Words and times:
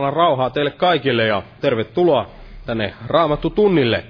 Jumalan 0.00 0.16
rauhaa 0.16 0.50
teille 0.50 0.70
kaikille 0.70 1.26
ja 1.26 1.42
tervetuloa 1.60 2.26
tänne 2.66 2.94
Raamattu 3.06 3.50
tunnille. 3.50 4.04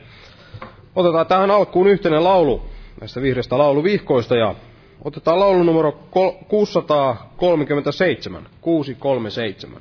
Otetaan 0.97 1.27
tähän 1.27 1.51
alkuun 1.51 1.87
yhteinen 1.87 2.25
laulu 2.25 2.63
näistä 3.01 3.23
vihreistä 3.23 3.59
lauluvihkoista 3.59 4.37
ja 4.37 4.55
otetaan 5.05 5.41
laulu 5.41 5.63
numero 5.63 5.93
637. 6.49 8.43
637. 8.61 9.81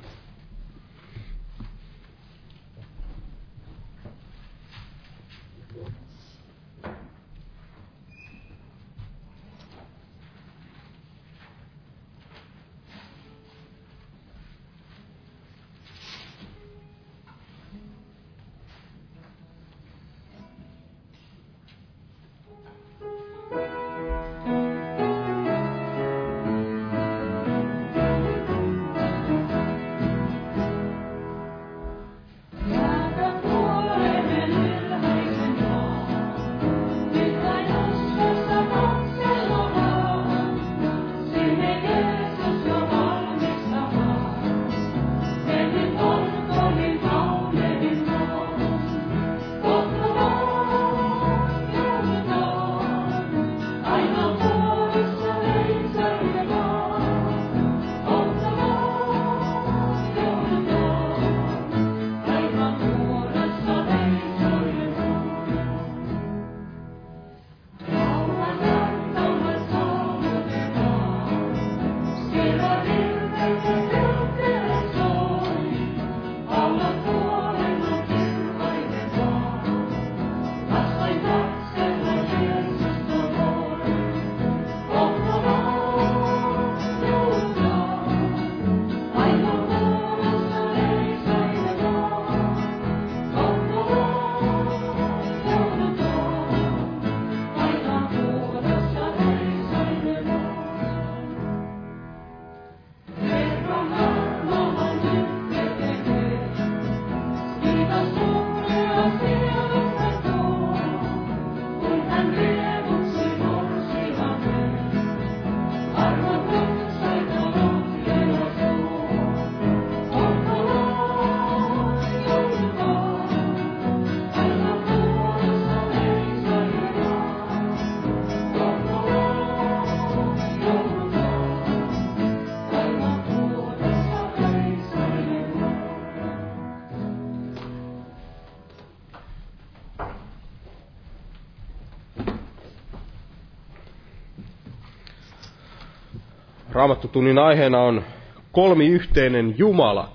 Raamattutunnin 146.80 147.38
aiheena 147.38 147.80
on 147.80 148.04
kolmiyhteinen 148.52 149.54
Jumala. 149.58 150.12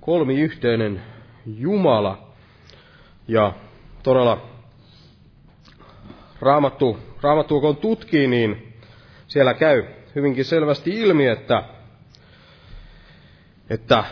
Kolmiyhteinen 0.00 1.02
Jumala. 1.46 2.18
Ja 3.28 3.52
todella 4.02 4.40
Raamattu, 6.40 6.98
Raamattu 7.22 7.60
kun 7.60 7.76
tutkii, 7.76 8.26
niin 8.26 8.72
siellä 9.26 9.54
käy 9.54 9.84
hyvinkin 10.14 10.44
selvästi 10.44 11.00
ilmi, 11.00 11.26
että, 11.26 11.62
että, 13.70 14.04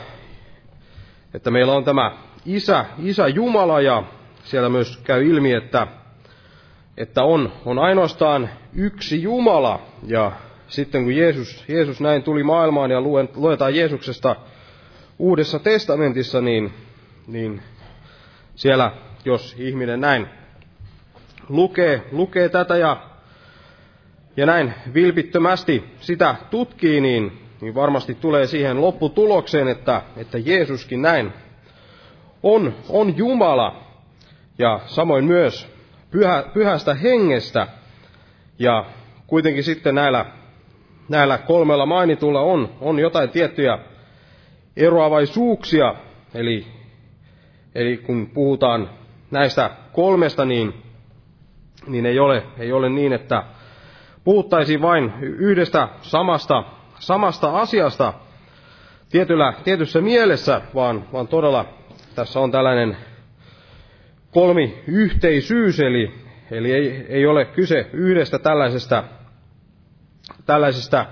että 1.34 1.50
meillä 1.50 1.72
on 1.72 1.84
tämä 1.84 2.12
Isä, 2.46 2.84
Isä 2.98 3.28
Jumala 3.28 3.80
ja 3.80 4.02
siellä 4.44 4.68
myös 4.68 4.96
käy 4.96 5.26
ilmi, 5.26 5.52
että, 5.52 5.86
että 6.96 7.24
on, 7.24 7.52
on 7.64 7.78
ainoastaan 7.78 8.50
yksi 8.72 9.22
Jumala 9.22 9.82
ja 10.06 10.32
sitten 10.74 11.04
kun 11.04 11.16
Jeesus, 11.16 11.64
Jeesus 11.68 12.00
näin 12.00 12.22
tuli 12.22 12.42
maailmaan 12.42 12.90
ja 12.90 13.00
luetaan 13.34 13.74
Jeesuksesta 13.74 14.36
Uudessa 15.18 15.58
testamentissa, 15.58 16.40
niin, 16.40 16.72
niin 17.26 17.62
siellä, 18.54 18.92
jos 19.24 19.54
ihminen 19.58 20.00
näin 20.00 20.26
lukee, 21.48 22.02
lukee 22.12 22.48
tätä 22.48 22.76
ja, 22.76 22.96
ja 24.36 24.46
näin 24.46 24.74
vilpittömästi 24.94 25.84
sitä 26.00 26.34
tutkii, 26.50 27.00
niin, 27.00 27.40
niin 27.60 27.74
varmasti 27.74 28.14
tulee 28.14 28.46
siihen 28.46 28.80
lopputulokseen, 28.80 29.68
että, 29.68 30.02
että 30.16 30.38
Jeesuskin 30.38 31.02
näin 31.02 31.32
on, 32.42 32.74
on 32.88 33.16
Jumala 33.16 33.82
ja 34.58 34.80
samoin 34.86 35.24
myös 35.24 35.68
pyhä, 36.10 36.44
pyhästä 36.54 36.94
hengestä. 36.94 37.66
Ja 38.58 38.84
kuitenkin 39.26 39.64
sitten 39.64 39.94
näillä 39.94 40.26
näillä 41.08 41.38
kolmella 41.38 41.86
mainitulla 41.86 42.40
on, 42.40 42.68
on 42.80 42.98
jotain 42.98 43.30
tiettyjä 43.30 43.78
eroavaisuuksia. 44.76 45.94
Eli, 46.34 46.66
eli 47.74 47.96
kun 47.96 48.30
puhutaan 48.34 48.90
näistä 49.30 49.70
kolmesta, 49.92 50.44
niin, 50.44 50.74
niin 51.86 52.06
ei, 52.06 52.18
ole, 52.18 52.42
ei 52.58 52.72
ole 52.72 52.88
niin, 52.88 53.12
että 53.12 53.42
puhuttaisiin 54.24 54.82
vain 54.82 55.12
yhdestä 55.20 55.88
samasta, 56.02 56.64
samasta 56.98 57.58
asiasta 57.58 58.12
tietyllä, 59.10 59.52
tietyssä 59.64 60.00
mielessä, 60.00 60.60
vaan, 60.74 61.04
vaan 61.12 61.28
todella 61.28 61.64
tässä 62.14 62.40
on 62.40 62.50
tällainen 62.50 62.96
kolmi 64.30 64.82
yhteisyys, 64.86 65.80
eli, 65.80 66.14
eli 66.50 66.72
ei, 66.72 67.06
ei 67.08 67.26
ole 67.26 67.44
kyse 67.44 67.86
yhdestä 67.92 68.38
tällaisesta 68.38 69.04
tällaisista 70.46 71.06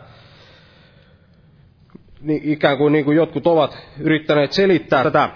niin 2.20 2.40
ikään 2.44 2.78
kuin, 2.78 2.92
niin 2.92 3.04
kuin 3.04 3.16
jotkut 3.16 3.46
ovat 3.46 3.78
yrittäneet 4.00 4.52
selittää 4.52 5.04
tätä, 5.04 5.30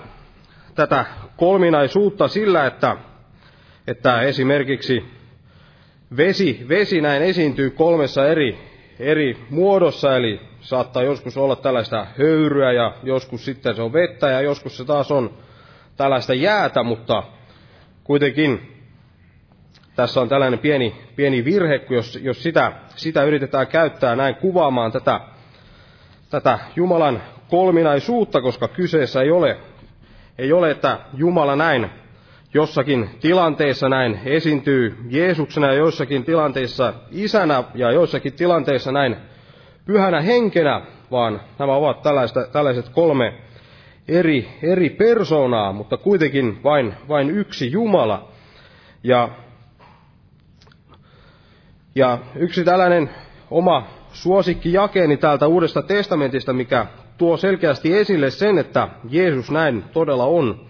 tätä 0.75 1.05
kolminaisuutta 1.37 2.29
sillä, 2.29 2.67
että, 2.67 2.97
että 3.87 4.21
esimerkiksi 4.21 5.05
vesi, 6.17 6.67
vesi 6.69 7.01
näin 7.01 7.23
esiintyy 7.23 7.71
kolmessa 7.71 8.27
eri, 8.29 8.59
eri 8.99 9.47
muodossa, 9.51 10.17
eli 10.17 10.41
saattaa 10.61 11.03
joskus 11.03 11.37
olla 11.37 11.57
tällaista 11.57 12.07
höyryä 12.19 12.73
ja 12.73 12.95
joskus 13.03 13.45
sitten 13.45 13.75
se 13.77 13.83
on 13.83 13.93
vettä 13.93 14.31
ja 14.31 14.41
joskus 14.41 14.77
se 14.77 14.85
taas 14.85 15.11
on 15.13 15.31
tällaista 15.97 16.35
jäätä, 16.35 16.83
mutta 16.83 17.23
kuitenkin 18.05 18.76
tässä 19.97 20.21
on 20.21 20.29
tällainen 20.29 20.59
pieni, 20.59 20.95
pieni 21.17 21.45
virhe, 21.45 21.81
jos, 21.91 22.19
jos 22.23 22.43
sitä, 22.43 22.73
sitä 22.97 23.25
yritetään 23.25 23.67
käyttää 23.67 24.17
näin 24.17 24.35
kuvaamaan 24.35 24.93
tätä, 24.93 25.21
tätä 26.31 26.59
Jumalan 26.77 27.23
kolminaisuutta, 27.49 28.41
koska 28.41 28.69
kyseessä 28.69 29.23
ei 29.23 29.31
ole, 29.31 29.57
ei 30.39 30.53
ole, 30.53 30.71
että 30.71 30.99
Jumala 31.15 31.57
näin 31.57 31.91
jossakin 32.55 33.11
tilanteessa 33.21 33.89
näin 33.89 34.21
esiintyy 34.25 34.97
Jeesuksena 35.11 35.67
ja 35.67 35.73
joissakin 35.75 36.25
tilanteissa 36.25 36.95
isänä 37.11 37.65
ja 37.75 37.91
joissakin 37.91 38.33
tilanteissa 38.33 38.93
näin 38.93 39.17
pyhänä 39.87 40.21
henkenä, 40.21 40.81
vaan 41.11 41.41
nämä 41.59 41.73
ovat 41.75 42.03
tällaiset 42.53 42.89
kolme 42.89 43.35
eri, 44.09 44.49
eri 44.63 44.91
persoonaa, 44.91 45.73
mutta 45.73 45.97
kuitenkin 45.97 46.63
vain, 46.65 46.95
vain 47.09 47.31
yksi 47.31 47.73
Jumala. 47.73 48.29
Ja, 49.05 49.29
ja 51.97 52.19
yksi 52.35 52.65
tällainen 52.65 53.11
oma 53.51 53.87
suosikkijakeeni 54.13 55.17
täältä 55.17 55.47
Uudesta 55.47 55.83
testamentista, 55.83 56.53
mikä 56.53 56.87
tuo 57.19 57.37
selkeästi 57.37 57.99
esille 57.99 58.31
sen, 58.31 58.59
että 58.59 58.89
Jeesus 59.11 59.51
näin 59.51 59.85
todella 59.93 60.25
on, 60.25 60.67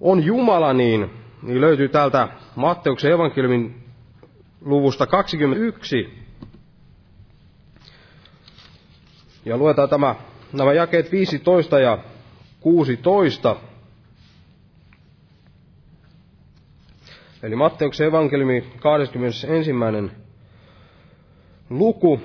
on 0.00 0.24
Jumala, 0.24 0.72
niin, 0.72 1.10
niin 1.42 1.60
löytyy 1.60 1.88
täältä 1.88 2.28
Matteuksen 2.56 3.12
evankeliumin 3.12 3.84
luvusta 4.60 5.06
21. 5.06 6.26
Ja 9.44 9.56
luetaan 9.56 9.88
tämä, 9.88 10.14
nämä 10.52 10.72
jakeet 10.72 11.12
15 11.12 11.78
ja 11.78 11.98
16. 12.60 13.56
Eli 17.42 17.56
Matteuksen 17.56 18.06
evankeliumi 18.06 18.64
21. 18.80 19.72
luku 21.70 22.20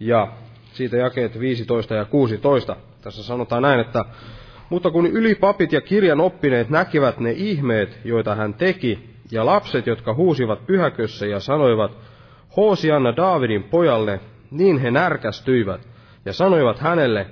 ja 0.00 0.32
siitä 0.72 0.96
jakeet 0.96 1.40
15 1.40 1.94
ja 1.94 2.04
16. 2.04 2.76
Tässä 3.02 3.22
sanotaan 3.22 3.62
näin, 3.62 3.80
että 3.80 4.04
mutta 4.70 4.90
kun 4.90 5.06
ylipapit 5.06 5.72
ja 5.72 5.80
kirjan 5.80 6.20
oppineet 6.20 6.70
näkivät 6.70 7.20
ne 7.20 7.32
ihmeet, 7.32 7.98
joita 8.04 8.34
hän 8.34 8.54
teki, 8.54 9.08
ja 9.30 9.46
lapset, 9.46 9.86
jotka 9.86 10.14
huusivat 10.14 10.66
pyhäkössä 10.66 11.26
ja 11.26 11.40
sanoivat, 11.40 11.92
Hoosianna 12.56 13.16
Daavidin 13.16 13.62
pojalle, 13.62 14.20
niin 14.50 14.78
he 14.78 14.90
närkästyivät, 14.90 15.80
ja 16.24 16.32
sanoivat 16.32 16.78
hänelle, 16.78 17.26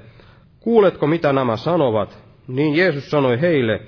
kuuletko 0.61 1.07
mitä 1.07 1.33
nämä 1.33 1.57
sanovat? 1.57 2.19
Niin 2.49 2.75
Jeesus 2.75 3.11
sanoi 3.11 3.40
heille, 3.40 3.81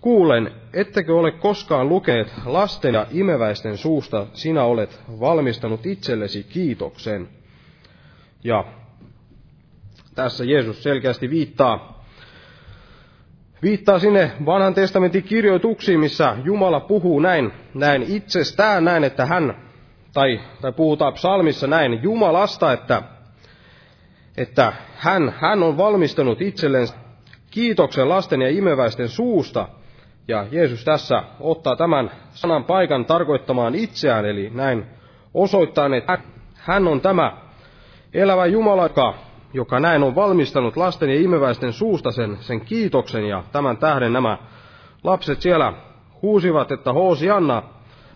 kuulen, 0.00 0.50
ettekö 0.72 1.16
ole 1.16 1.30
koskaan 1.30 1.88
lukeet 1.88 2.32
lasten 2.44 2.94
ja 2.94 3.06
imeväisten 3.10 3.76
suusta, 3.76 4.26
sinä 4.32 4.64
olet 4.64 5.00
valmistanut 5.20 5.86
itsellesi 5.86 6.42
kiitoksen. 6.42 7.28
Ja 8.44 8.64
tässä 10.14 10.44
Jeesus 10.44 10.82
selkeästi 10.82 11.30
viittaa, 11.30 12.04
viittaa 13.62 13.98
sinne 13.98 14.32
vanhan 14.46 14.74
testamentin 14.74 15.22
kirjoituksiin, 15.22 16.00
missä 16.00 16.36
Jumala 16.44 16.80
puhuu 16.80 17.20
näin, 17.20 17.52
näin 17.74 18.02
itsestään, 18.02 18.84
näin, 18.84 19.04
että 19.04 19.26
hän, 19.26 19.56
tai, 20.12 20.40
tai 20.60 20.72
puhutaan 20.72 21.12
psalmissa 21.12 21.66
näin 21.66 22.02
Jumalasta, 22.02 22.72
että, 22.72 23.02
että 24.36 24.72
hän, 24.96 25.34
hän 25.38 25.62
on 25.62 25.76
valmistanut 25.76 26.42
itselleen 26.42 26.88
kiitoksen 27.50 28.08
lasten 28.08 28.42
ja 28.42 28.48
imeväisten 28.50 29.08
suusta, 29.08 29.68
ja 30.28 30.46
Jeesus 30.50 30.84
tässä 30.84 31.22
ottaa 31.40 31.76
tämän 31.76 32.10
sanan 32.30 32.64
paikan 32.64 33.04
tarkoittamaan 33.04 33.74
itseään, 33.74 34.24
eli 34.24 34.50
näin 34.54 34.86
osoittaa, 35.34 35.96
että 35.96 36.18
hän 36.54 36.88
on 36.88 37.00
tämä 37.00 37.32
elävä 38.14 38.46
Jumala, 38.46 38.90
joka, 39.52 39.80
näin 39.80 40.02
on 40.02 40.14
valmistanut 40.14 40.76
lasten 40.76 41.10
ja 41.10 41.20
imeväisten 41.20 41.72
suusta 41.72 42.12
sen, 42.12 42.36
sen 42.40 42.60
kiitoksen, 42.60 43.28
ja 43.28 43.44
tämän 43.52 43.76
tähden 43.76 44.12
nämä 44.12 44.38
lapset 45.04 45.42
siellä 45.42 45.72
huusivat, 46.22 46.72
että 46.72 46.92
hoosi 46.92 47.30
Anna 47.30 47.62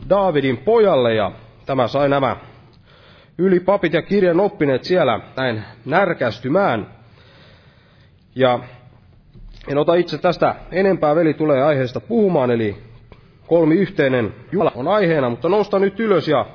Daavidin 0.08 0.56
pojalle, 0.58 1.14
ja 1.14 1.32
tämä 1.66 1.88
sai 1.88 2.08
nämä 2.08 2.36
ylipapit 3.38 3.92
ja 3.92 4.02
kirjan 4.02 4.40
oppineet 4.40 4.84
siellä 4.84 5.20
näin 5.36 5.64
närkästymään. 5.84 6.86
Ja 8.34 8.58
en 9.68 9.78
ota 9.78 9.94
itse 9.94 10.18
tästä 10.18 10.54
enempää, 10.72 11.14
veli 11.14 11.34
tulee 11.34 11.62
aiheesta 11.62 12.00
puhumaan, 12.00 12.50
eli 12.50 12.76
kolmi 13.46 13.74
yhteinen. 13.74 14.34
Jumala 14.52 14.72
on 14.74 14.88
aiheena, 14.88 15.30
mutta 15.30 15.48
nousta 15.48 15.78
nyt 15.78 16.00
ylös 16.00 16.28
ja 16.28 16.46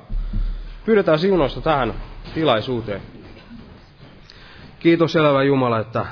pyydetään 0.85 1.19
siunosta 1.19 1.61
tähän 1.61 1.93
tilaisuuteen. 2.33 3.01
Kiitos 4.79 5.15
elävä 5.15 5.43
Jumala, 5.43 5.79
että 5.79 6.05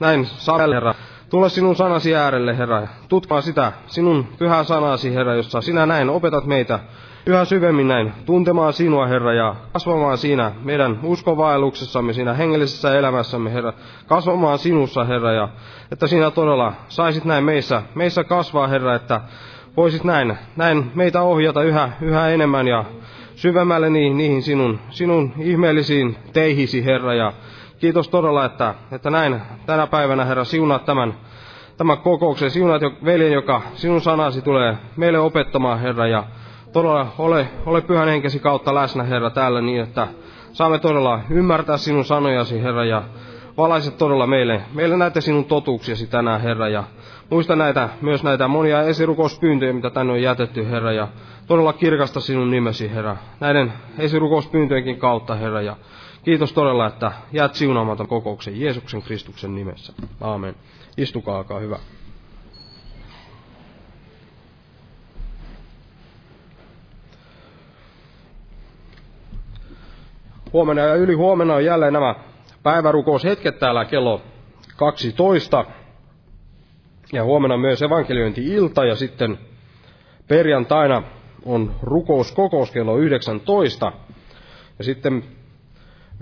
näin 0.00 0.26
saa 0.26 0.58
Herra. 0.58 0.94
Tulla 1.30 1.48
sinun 1.48 1.76
sanasi 1.76 2.16
äärelle, 2.16 2.58
Herra, 2.58 2.88
tutkaa 3.08 3.40
sitä 3.40 3.72
sinun 3.86 4.26
pyhää 4.38 4.64
sanasi, 4.64 5.14
Herra, 5.14 5.34
jossa 5.34 5.60
sinä 5.60 5.86
näin 5.86 6.10
opetat 6.10 6.46
meitä 6.46 6.80
yhä 7.28 7.44
syvemmin 7.44 7.88
näin 7.88 8.12
tuntemaan 8.26 8.72
sinua, 8.72 9.06
Herra, 9.06 9.32
ja 9.32 9.54
kasvamaan 9.72 10.18
siinä 10.18 10.52
meidän 10.62 11.00
uskonvaelluksessamme, 11.02 12.12
siinä 12.12 12.34
hengellisessä 12.34 12.98
elämässämme, 12.98 13.52
Herra, 13.52 13.72
kasvamaan 14.06 14.58
sinussa, 14.58 15.04
Herra, 15.04 15.32
ja 15.32 15.48
että 15.92 16.06
sinä 16.06 16.30
todella 16.30 16.72
saisit 16.88 17.24
näin 17.24 17.44
meissä, 17.44 17.82
meissä 17.94 18.24
kasvaa, 18.24 18.66
Herra, 18.66 18.94
että 18.94 19.20
voisit 19.76 20.04
näin, 20.04 20.38
näin 20.56 20.90
meitä 20.94 21.22
ohjata 21.22 21.62
yhä, 21.62 21.90
yhä 22.00 22.28
enemmän 22.28 22.68
ja 22.68 22.84
syvemmälle 23.34 23.90
niihin, 23.90 24.16
niihin 24.16 24.42
sinun, 24.42 24.78
sinun 24.90 25.32
ihmeellisiin 25.38 26.16
teihisi, 26.32 26.84
Herra, 26.84 27.14
ja 27.14 27.32
kiitos 27.78 28.08
todella, 28.08 28.44
että, 28.44 28.74
että 28.92 29.10
näin 29.10 29.40
tänä 29.66 29.86
päivänä, 29.86 30.24
Herra, 30.24 30.44
siunaat 30.44 30.84
tämän, 30.84 31.14
tämän 31.76 31.98
kokouksen, 31.98 32.50
siunaat 32.50 32.82
jo 32.82 32.92
veljen, 33.04 33.32
joka 33.32 33.62
sinun 33.74 34.00
sanasi 34.00 34.42
tulee 34.42 34.76
meille 34.96 35.18
opettamaan, 35.18 35.80
Herra, 35.80 36.06
ja 36.06 36.24
todella 36.72 37.12
ole, 37.18 37.48
ole 37.66 37.80
pyhän 37.80 38.08
henkesi 38.08 38.38
kautta 38.38 38.74
läsnä, 38.74 39.04
Herra, 39.04 39.30
täällä 39.30 39.60
niin, 39.60 39.82
että 39.82 40.08
saamme 40.52 40.78
todella 40.78 41.20
ymmärtää 41.30 41.76
sinun 41.76 42.04
sanojasi, 42.04 42.62
Herra, 42.62 42.84
ja 42.84 43.02
valaiset 43.56 43.98
todella 43.98 44.26
meille, 44.26 44.62
meille 44.74 44.96
näitä 44.96 45.20
sinun 45.20 45.44
totuuksiasi 45.44 46.06
tänään, 46.06 46.40
Herra, 46.40 46.68
ja 46.68 46.84
muista 47.30 47.56
näitä, 47.56 47.88
myös 48.00 48.22
näitä 48.22 48.48
monia 48.48 48.82
esirukouspyyntöjä, 48.82 49.72
mitä 49.72 49.90
tänne 49.90 50.12
on 50.12 50.22
jätetty, 50.22 50.70
Herra, 50.70 50.92
ja 50.92 51.08
todella 51.46 51.72
kirkasta 51.72 52.20
sinun 52.20 52.50
nimesi, 52.50 52.90
Herra, 52.90 53.16
näiden 53.40 53.72
esirukouspyyntöjenkin 53.98 54.98
kautta, 54.98 55.34
Herra, 55.34 55.62
ja 55.62 55.76
kiitos 56.24 56.52
todella, 56.52 56.86
että 56.86 57.12
jäät 57.32 57.54
siunaamaton 57.54 58.08
kokouksen 58.08 58.60
Jeesuksen 58.60 59.02
Kristuksen 59.02 59.54
nimessä. 59.54 59.92
Aamen. 60.20 60.54
Istukaa, 60.96 61.44
hyvä. 61.60 61.78
Huomenna 70.52 70.82
ja 70.82 70.94
yli 70.94 71.14
huomenna 71.14 71.54
on 71.54 71.64
jälleen 71.64 71.92
nämä 71.92 72.14
päivärukoushetket 72.62 73.58
täällä 73.58 73.84
kello 73.84 74.20
12. 74.76 75.64
Ja 77.12 77.24
huomenna 77.24 77.56
myös 77.56 77.82
evankeliointi-ilta 77.82 78.84
ja 78.84 78.96
sitten 78.96 79.38
perjantaina 80.28 81.02
on 81.44 81.74
rukouskokous 81.82 82.70
kello 82.70 82.96
19. 82.96 83.92
Ja 84.78 84.84
sitten 84.84 85.24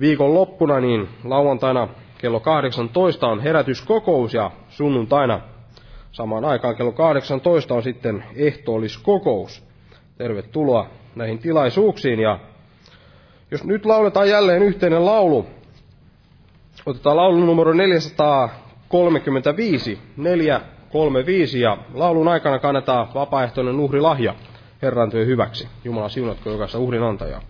viikon 0.00 0.34
loppuna 0.34 0.80
niin 0.80 1.08
lauantaina 1.24 1.88
kello 2.18 2.40
18 2.40 3.26
on 3.26 3.40
herätyskokous 3.40 4.34
ja 4.34 4.50
sunnuntaina 4.68 5.40
samaan 6.12 6.44
aikaan 6.44 6.76
kello 6.76 6.92
18 6.92 7.74
on 7.74 7.82
sitten 7.82 8.24
ehtoolliskokous. 8.36 9.66
Tervetuloa 10.18 10.86
näihin 11.14 11.38
tilaisuuksiin 11.38 12.20
ja 12.20 12.38
jos 13.50 13.64
nyt 13.64 13.86
lauletaan 13.86 14.28
jälleen 14.28 14.62
yhteinen 14.62 15.06
laulu, 15.06 15.46
otetaan 16.86 17.16
laulu 17.16 17.46
numero 17.46 17.72
435, 17.72 19.98
435 20.16 21.60
ja 21.60 21.78
laulun 21.94 22.28
aikana 22.28 22.58
kannetaan 22.58 23.08
vapaaehtoinen 23.14 23.80
uhrilahja 23.80 24.34
Herran 24.82 25.10
työ 25.10 25.24
hyväksi. 25.24 25.68
Jumala 25.84 26.08
siunatko 26.08 26.50
jokaista 26.50 26.78
uhrin 26.78 27.02
antajaa. 27.02 27.42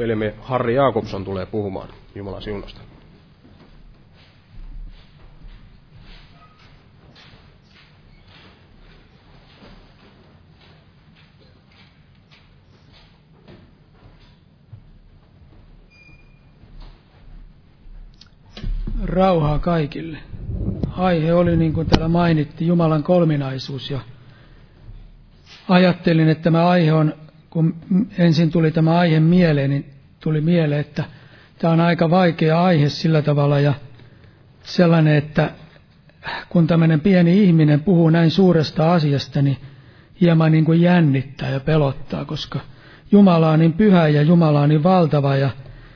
Veljemme 0.00 0.34
Harri 0.40 0.74
Jaakobson 0.74 1.24
tulee 1.24 1.46
puhumaan 1.46 1.88
Jumalan 2.14 2.42
siunosta. 2.42 2.80
Rauhaa 19.04 19.58
kaikille. 19.58 20.18
Aihe 20.96 21.34
oli, 21.34 21.56
niin 21.56 21.72
kuin 21.72 21.86
täällä 21.86 22.08
mainittiin, 22.08 22.68
Jumalan 22.68 23.02
kolminaisuus. 23.02 23.90
Ja 23.90 24.00
ajattelin, 25.68 26.28
että 26.28 26.42
tämä 26.42 26.68
aihe 26.68 26.92
on, 26.92 27.14
kun 27.50 27.74
ensin 28.18 28.50
tuli 28.50 28.70
tämä 28.70 28.98
aihe 28.98 29.20
mieleen, 29.20 29.70
niin 29.70 29.84
tuli 30.20 30.40
mieleen, 30.40 30.80
että 30.80 31.04
tämä 31.58 31.72
on 31.72 31.80
aika 31.80 32.10
vaikea 32.10 32.64
aihe 32.64 32.88
sillä 32.88 33.22
tavalla 33.22 33.60
ja 33.60 33.74
sellainen, 34.62 35.16
että 35.16 35.50
kun 36.48 36.66
tämmöinen 36.66 37.00
pieni 37.00 37.44
ihminen 37.44 37.80
puhuu 37.80 38.10
näin 38.10 38.30
suuresta 38.30 38.92
asiasta, 38.92 39.42
niin 39.42 39.56
hieman 40.20 40.52
niin 40.52 40.64
kuin 40.64 40.80
jännittää 40.80 41.50
ja 41.50 41.60
pelottaa, 41.60 42.24
koska 42.24 42.60
Jumala 43.12 43.50
on 43.50 43.58
niin 43.58 43.72
pyhä 43.72 44.08
ja 44.08 44.22
Jumala 44.22 44.60
on 44.60 44.68
niin 44.68 44.82
valtava 44.82 45.36
ja 45.36 45.50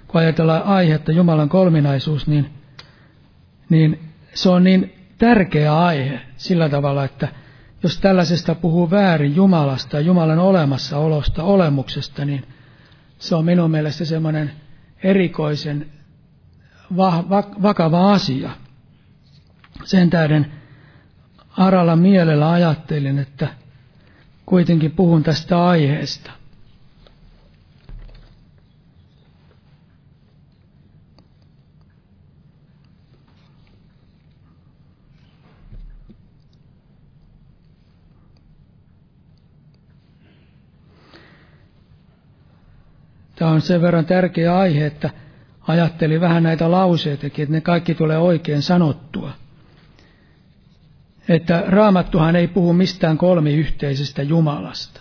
kun 0.08 0.20
ajatellaan 0.20 0.62
aihetta 0.62 1.12
Jumalan 1.12 1.48
kolminaisuus, 1.48 2.26
niin 2.26 2.50
niin 3.68 4.00
se 4.34 4.48
on 4.48 4.64
niin 4.64 4.92
tärkeä 5.18 5.78
aihe 5.78 6.20
sillä 6.36 6.68
tavalla, 6.68 7.04
että 7.04 7.28
jos 7.84 7.98
tällaisesta 7.98 8.54
puhuu 8.54 8.90
väärin 8.90 9.36
Jumalasta, 9.36 10.00
Jumalan 10.00 10.38
olemassaolosta, 10.38 11.42
olemuksesta, 11.42 12.24
niin 12.24 12.48
se 13.18 13.34
on 13.34 13.44
minun 13.44 13.70
mielestä 13.70 14.04
semmoinen 14.04 14.50
erikoisen 15.02 15.86
va- 16.96 17.24
va- 17.30 17.50
vakava 17.62 18.12
asia. 18.12 18.50
Sen 19.84 20.10
tähden 20.10 20.52
aralla 21.56 21.96
mielellä 21.96 22.50
ajattelin, 22.50 23.18
että 23.18 23.48
kuitenkin 24.46 24.90
puhun 24.90 25.22
tästä 25.22 25.66
aiheesta– 25.66 26.30
Tämä 43.44 43.54
on 43.54 43.60
sen 43.60 43.82
verran 43.82 44.06
tärkeä 44.06 44.58
aihe, 44.58 44.86
että 44.86 45.10
ajattelin 45.68 46.20
vähän 46.20 46.42
näitä 46.42 46.70
lauseitakin, 46.70 47.42
että 47.42 47.52
ne 47.52 47.60
kaikki 47.60 47.94
tulee 47.94 48.18
oikein 48.18 48.62
sanottua. 48.62 49.30
Että 51.28 51.64
raamattuhan 51.66 52.36
ei 52.36 52.48
puhu 52.48 52.72
mistään 52.72 53.18
kolmiyhteisestä 53.18 54.22
Jumalasta. 54.22 55.00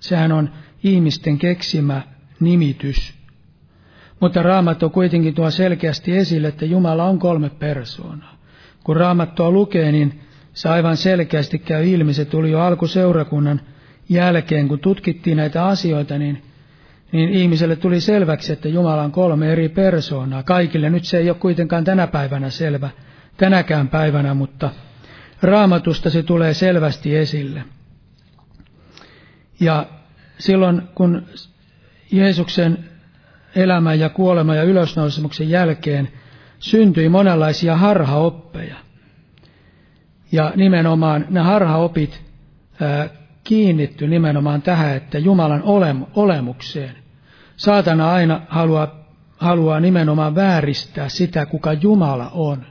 Sehän 0.00 0.32
on 0.32 0.50
ihmisten 0.82 1.38
keksimä 1.38 2.02
nimitys. 2.40 3.14
Mutta 4.20 4.42
raamattu 4.42 4.90
kuitenkin 4.90 5.34
tuo 5.34 5.50
selkeästi 5.50 6.16
esille, 6.16 6.48
että 6.48 6.64
Jumala 6.64 7.04
on 7.04 7.18
kolme 7.18 7.50
persoonaa. 7.50 8.36
Kun 8.84 8.96
raamattua 8.96 9.50
lukee, 9.50 9.92
niin 9.92 10.20
se 10.52 10.68
aivan 10.68 10.96
selkeästi 10.96 11.58
käy 11.58 11.88
ilmi. 11.88 12.14
Se 12.14 12.24
tuli 12.24 12.50
jo 12.50 12.60
alkuseurakunnan 12.60 13.60
jälkeen, 14.08 14.68
kun 14.68 14.78
tutkittiin 14.78 15.36
näitä 15.36 15.66
asioita, 15.66 16.18
niin 16.18 16.42
niin 17.12 17.28
ihmiselle 17.28 17.76
tuli 17.76 18.00
selväksi, 18.00 18.52
että 18.52 18.68
Jumala 18.68 19.02
on 19.02 19.12
kolme 19.12 19.52
eri 19.52 19.68
persoonaa. 19.68 20.42
Kaikille 20.42 20.90
nyt 20.90 21.04
se 21.04 21.18
ei 21.18 21.30
ole 21.30 21.36
kuitenkaan 21.40 21.84
tänä 21.84 22.06
päivänä 22.06 22.50
selvä, 22.50 22.90
tänäkään 23.36 23.88
päivänä, 23.88 24.34
mutta 24.34 24.70
raamatusta 25.42 26.10
se 26.10 26.22
tulee 26.22 26.54
selvästi 26.54 27.16
esille. 27.16 27.64
Ja 29.60 29.86
silloin 30.38 30.82
kun 30.94 31.26
Jeesuksen 32.12 32.78
elämän 33.54 34.00
ja 34.00 34.08
kuoleman 34.08 34.56
ja 34.56 34.62
ylösnousemuksen 34.62 35.50
jälkeen 35.50 36.08
syntyi 36.58 37.08
monenlaisia 37.08 37.76
harhaoppeja. 37.76 38.76
Ja 40.32 40.52
nimenomaan 40.56 41.26
ne 41.30 41.40
harhaopit 41.40 42.24
kiinnitty 43.46 44.06
nimenomaan 44.06 44.62
tähän, 44.62 44.96
että 44.96 45.18
Jumalan 45.18 45.62
olemukseen. 46.14 46.96
Saatana 47.56 48.12
aina 48.12 48.40
haluaa, 48.48 49.08
haluaa 49.36 49.80
nimenomaan 49.80 50.34
vääristää 50.34 51.08
sitä, 51.08 51.46
kuka 51.46 51.72
Jumala 51.72 52.30
on. 52.34 52.66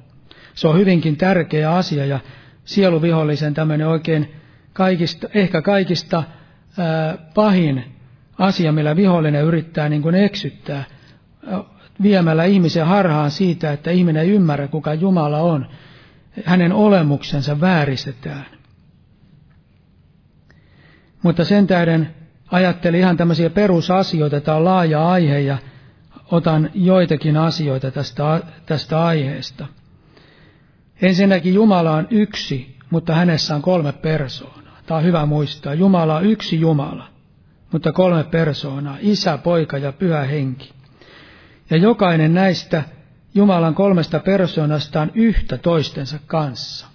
Se 0.54 0.68
on 0.68 0.78
hyvinkin 0.78 1.18
tärkeä 1.18 1.72
asia 1.72 2.06
ja 2.06 2.20
sieluvihollisen 2.66 3.54
tämmöinen 3.54 3.88
oikein 3.88 4.36
kaikista, 4.74 5.28
ehkä 5.34 5.62
kaikista 5.62 6.24
ää, 6.78 7.18
pahin 7.34 7.84
asia, 8.38 8.72
millä 8.72 8.96
vihollinen 8.96 9.44
yrittää 9.44 9.90
niin 9.90 10.02
kuin 10.02 10.16
eksyttää, 10.16 10.84
viemällä 12.02 12.44
ihmisen 12.44 12.86
harhaan 12.86 13.32
siitä, 13.32 13.72
että 13.72 13.92
ihminen 13.92 14.24
ei 14.24 14.30
ymmärrä, 14.30 14.68
kuka 14.68 14.94
Jumala 14.94 15.40
on. 15.40 15.68
Hänen 16.46 16.74
olemuksensa 16.74 17.62
vääristetään. 17.62 18.55
Mutta 21.26 21.46
sen 21.46 21.68
tähden 21.68 22.16
ajattelin 22.52 23.00
ihan 23.00 23.18
tämmöisiä 23.18 23.50
perusasioita, 23.50 24.42
tämä 24.42 24.58
on 24.58 24.66
laaja 24.66 25.10
aihe 25.10 25.40
ja 25.40 25.58
otan 26.32 26.70
joitakin 26.74 27.38
asioita 27.38 27.92
tästä, 27.92 28.42
tästä 28.66 29.06
aiheesta. 29.06 29.68
Ensinnäkin 31.02 31.54
Jumala 31.54 31.92
on 31.92 32.08
yksi, 32.12 32.78
mutta 32.90 33.16
hänessä 33.16 33.56
on 33.56 33.62
kolme 33.62 33.92
persoonaa. 33.92 34.78
Tämä 34.86 34.98
on 34.98 35.04
hyvä 35.04 35.26
muistaa. 35.26 35.74
Jumala 35.74 36.16
on 36.16 36.26
yksi 36.26 36.60
Jumala, 36.60 37.08
mutta 37.72 37.92
kolme 37.92 38.24
persoonaa. 38.24 38.98
Isä, 39.02 39.38
poika 39.38 39.78
ja 39.78 39.92
pyhä 39.92 40.24
henki. 40.24 40.74
Ja 41.70 41.78
jokainen 41.78 42.34
näistä 42.34 42.84
Jumalan 43.36 43.76
kolmesta 43.76 44.20
persoonasta 44.20 45.02
on 45.02 45.12
yhtä 45.16 45.58
toistensa 45.58 46.20
kanssa. 46.28 46.95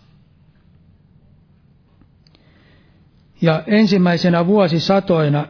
Ja 3.42 3.62
ensimmäisenä 3.66 4.46
vuosisatoina 4.46 5.46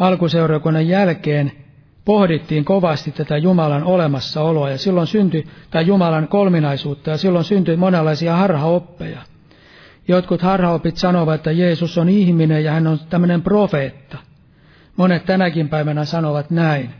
alkuseurakunnan 0.00 0.88
jälkeen 0.88 1.52
pohdittiin 2.04 2.64
kovasti 2.64 3.12
tätä 3.12 3.36
Jumalan 3.36 3.84
olemassaoloa 3.84 4.70
ja 4.70 4.78
silloin 4.78 5.06
syntyi, 5.06 5.44
tai 5.70 5.86
Jumalan 5.86 6.28
kolminaisuutta 6.28 7.10
ja 7.10 7.16
silloin 7.16 7.44
syntyi 7.44 7.76
monenlaisia 7.76 8.36
harhaoppeja. 8.36 9.20
Jotkut 10.08 10.42
harhaopit 10.42 10.96
sanovat, 10.96 11.34
että 11.34 11.52
Jeesus 11.52 11.98
on 11.98 12.08
ihminen 12.08 12.64
ja 12.64 12.72
hän 12.72 12.86
on 12.86 12.98
tämmöinen 13.10 13.42
profeetta. 13.42 14.18
Monet 14.96 15.26
tänäkin 15.26 15.68
päivänä 15.68 16.04
sanovat 16.04 16.50
näin. 16.50 16.90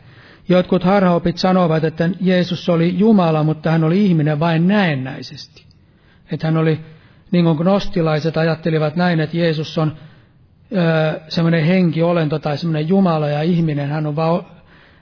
Jotkut 0.48 0.84
harhaopit 0.84 1.38
sanovat, 1.38 1.84
että 1.84 2.10
Jeesus 2.20 2.68
oli 2.68 2.98
Jumala, 2.98 3.42
mutta 3.42 3.70
hän 3.70 3.84
oli 3.84 4.06
ihminen 4.06 4.40
vain 4.40 4.68
näennäisesti. 4.68 5.64
Että 6.32 6.46
hän 6.46 6.56
oli 6.56 6.80
niin 7.30 7.44
kuin 7.44 7.56
gnostilaiset 7.56 8.36
ajattelivat 8.36 8.96
näin, 8.96 9.20
että 9.20 9.36
Jeesus 9.36 9.78
on 9.78 9.96
semmoinen 11.28 11.64
henkiolento 11.64 12.38
tai 12.38 12.58
semmoinen 12.58 12.88
Jumala 12.88 13.28
ja 13.28 13.42
ihminen, 13.42 13.88
hän, 13.88 14.06
on 14.06 14.16
vaan, 14.16 14.46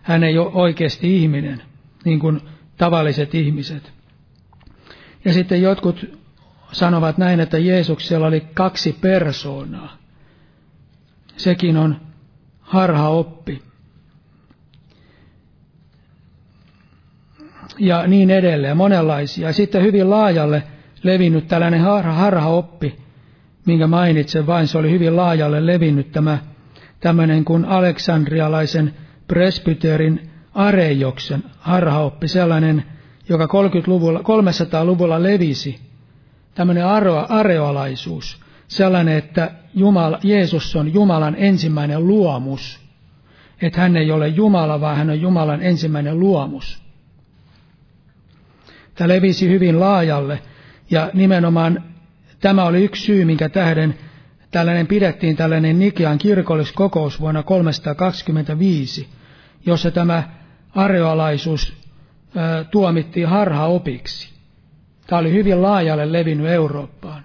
hän 0.03 0.25
ei 0.25 0.39
ole 0.39 0.51
oikeasti 0.55 1.23
ihminen, 1.23 1.63
niin 2.05 2.21
kuin 2.21 2.41
tavalliset 2.77 3.35
ihmiset. 3.35 3.93
Ja 5.25 5.33
sitten 5.33 5.63
jotkut 5.63 6.19
sanovat 6.73 7.19
näin, 7.19 7.41
että 7.41 7.59
Jeesuksella 7.59 8.27
oli 8.27 8.41
kaksi 8.55 8.97
persoonaa. 9.01 9.97
Sekin 11.37 11.77
on 11.77 12.01
harha 12.61 13.09
oppi. 13.09 13.63
Ja 17.79 18.07
niin 18.07 18.31
edelleen, 18.31 18.77
monenlaisia. 18.77 19.49
Ja 19.49 19.53
sitten 19.53 19.83
hyvin 19.83 20.11
laajalle 20.11 20.63
levinnyt 21.05 21.49
tällainen 21.49 21.81
harha, 21.81 22.13
harha 22.13 22.49
oppi, 22.49 22.97
minkä 23.67 23.87
mainitsen 23.87 24.47
vain, 24.47 24.67
se 24.67 24.79
oli 24.79 24.91
hyvin 24.91 25.17
laajalle 25.17 25.67
levinnyt 25.67 26.13
tämä 26.13 26.39
tämmöinen 27.01 27.45
kuin 27.45 27.65
aleksandrialaisen 27.65 28.95
presbyterin 29.29 30.31
Arejoksen 30.55 31.45
harhaoppi, 31.59 32.29
sellainen, 32.29 32.85
joka 33.29 33.47
30-luvulla, 33.47 34.19
300-luvulla 34.19 35.23
levisi, 35.23 35.81
tämmöinen 36.55 36.85
areolaisuus, 37.29 38.41
sellainen, 38.69 39.17
että 39.17 39.51
Jumala, 39.75 40.19
Jeesus 40.23 40.77
on 40.77 40.95
Jumalan 40.95 41.35
ensimmäinen 41.39 42.07
luomus, 42.07 42.81
että 43.63 43.81
hän 43.81 43.97
ei 43.97 44.11
ole 44.11 44.29
Jumala, 44.29 44.81
vaan 44.81 44.97
hän 44.97 45.11
on 45.11 45.21
Jumalan 45.21 45.63
ensimmäinen 45.63 46.21
luomus. 46.21 46.83
Tämä 48.95 49.09
levisi 49.09 49.49
hyvin 49.49 49.81
laajalle, 49.81 50.43
ja 50.91 51.11
nimenomaan 51.15 51.83
tämä 52.41 52.65
oli 52.65 52.85
yksi 52.85 53.03
syy, 53.05 53.25
minkä 53.25 53.49
tähden 53.49 53.95
tällainen 54.51 54.87
pidettiin 54.87 55.37
tällainen 55.37 55.79
Nikean 55.79 56.19
kirkolliskokous 56.19 57.21
vuonna 57.21 57.43
325. 57.43 59.09
jossa 59.67 59.91
tämä 59.91 60.23
areolaisuus 60.75 61.77
tuomittiin 62.71 63.29
harhaopiksi. 63.29 64.35
Tämä 65.07 65.19
oli 65.21 65.33
hyvin 65.33 65.63
laajalle 65.63 66.13
levinnyt 66.13 66.47
Eurooppaan. 66.47 67.25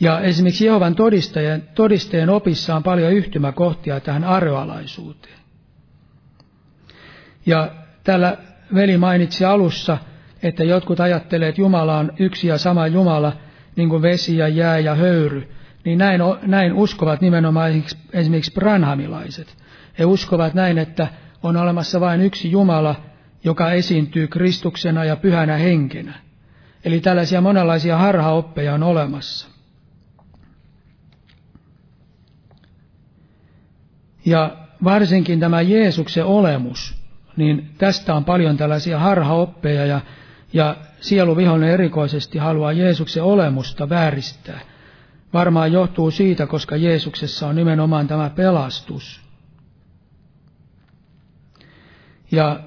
Ja 0.00 0.20
esimerkiksi 0.20 0.66
Jehovan 0.66 0.94
todistajien, 0.94 1.68
todistajien 1.74 2.30
opissa 2.30 2.76
on 2.76 2.82
paljon 2.82 3.12
yhtymäkohtia 3.12 4.00
tähän 4.00 4.24
areolaisuuteen. 4.24 5.38
Ja 7.46 7.70
tällä 8.04 8.36
veli 8.74 8.96
mainitsi 8.98 9.44
alussa, 9.44 9.98
että 10.44 10.64
jotkut 10.64 11.00
ajattelee, 11.00 11.48
että 11.48 11.60
Jumala 11.60 11.98
on 11.98 12.12
yksi 12.18 12.46
ja 12.46 12.58
sama 12.58 12.86
Jumala, 12.86 13.32
niin 13.76 13.88
kuin 13.88 14.02
vesi 14.02 14.36
ja 14.36 14.48
jää 14.48 14.78
ja 14.78 14.94
höyry, 14.94 15.48
niin 15.84 15.98
näin, 15.98 16.20
näin 16.42 16.72
uskovat 16.72 17.20
nimenomaan 17.20 17.84
esimerkiksi 18.12 18.52
branhamilaiset. 18.52 19.56
He 19.98 20.04
uskovat 20.04 20.54
näin, 20.54 20.78
että 20.78 21.08
on 21.42 21.56
olemassa 21.56 22.00
vain 22.00 22.20
yksi 22.20 22.50
Jumala, 22.50 22.94
joka 23.44 23.72
esiintyy 23.72 24.26
Kristuksena 24.26 25.04
ja 25.04 25.16
pyhänä 25.16 25.56
henkenä. 25.56 26.14
Eli 26.84 27.00
tällaisia 27.00 27.40
monenlaisia 27.40 27.98
harhaoppeja 27.98 28.74
on 28.74 28.82
olemassa. 28.82 29.48
Ja 34.24 34.56
varsinkin 34.84 35.40
tämä 35.40 35.60
Jeesuksen 35.60 36.24
olemus, 36.24 37.04
niin 37.36 37.70
tästä 37.78 38.14
on 38.14 38.24
paljon 38.24 38.56
tällaisia 38.56 38.98
harhaoppeja 38.98 39.86
ja, 39.86 40.00
ja 40.54 40.76
sieluvihollinen 41.00 41.74
erikoisesti 41.74 42.38
haluaa 42.38 42.72
Jeesuksen 42.72 43.22
olemusta 43.22 43.88
vääristää. 43.88 44.60
Varmaan 45.32 45.72
johtuu 45.72 46.10
siitä, 46.10 46.46
koska 46.46 46.76
Jeesuksessa 46.76 47.46
on 47.46 47.56
nimenomaan 47.56 48.08
tämä 48.08 48.30
pelastus. 48.30 49.20
Ja 52.30 52.60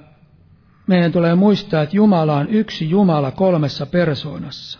meidän 0.86 1.12
tulee 1.12 1.34
muistaa, 1.34 1.82
että 1.82 1.96
Jumala 1.96 2.36
on 2.36 2.48
yksi 2.48 2.90
Jumala 2.90 3.30
kolmessa 3.30 3.86
persoonassa. 3.86 4.78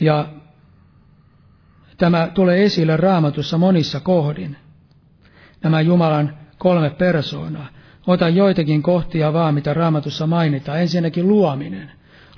Ja 0.00 0.28
tämä 1.96 2.30
tulee 2.34 2.64
esille 2.64 2.96
raamatussa 2.96 3.58
monissa 3.58 4.00
kohdin. 4.00 4.56
Nämä 5.62 5.80
Jumalan 5.80 6.38
kolme 6.58 6.90
persoonaa. 6.90 7.73
Otan 8.06 8.36
joitakin 8.36 8.82
kohtia 8.82 9.32
vaan, 9.32 9.54
mitä 9.54 9.74
raamatussa 9.74 10.26
mainitaan. 10.26 10.80
Ensinnäkin 10.80 11.28
luominen. 11.28 11.90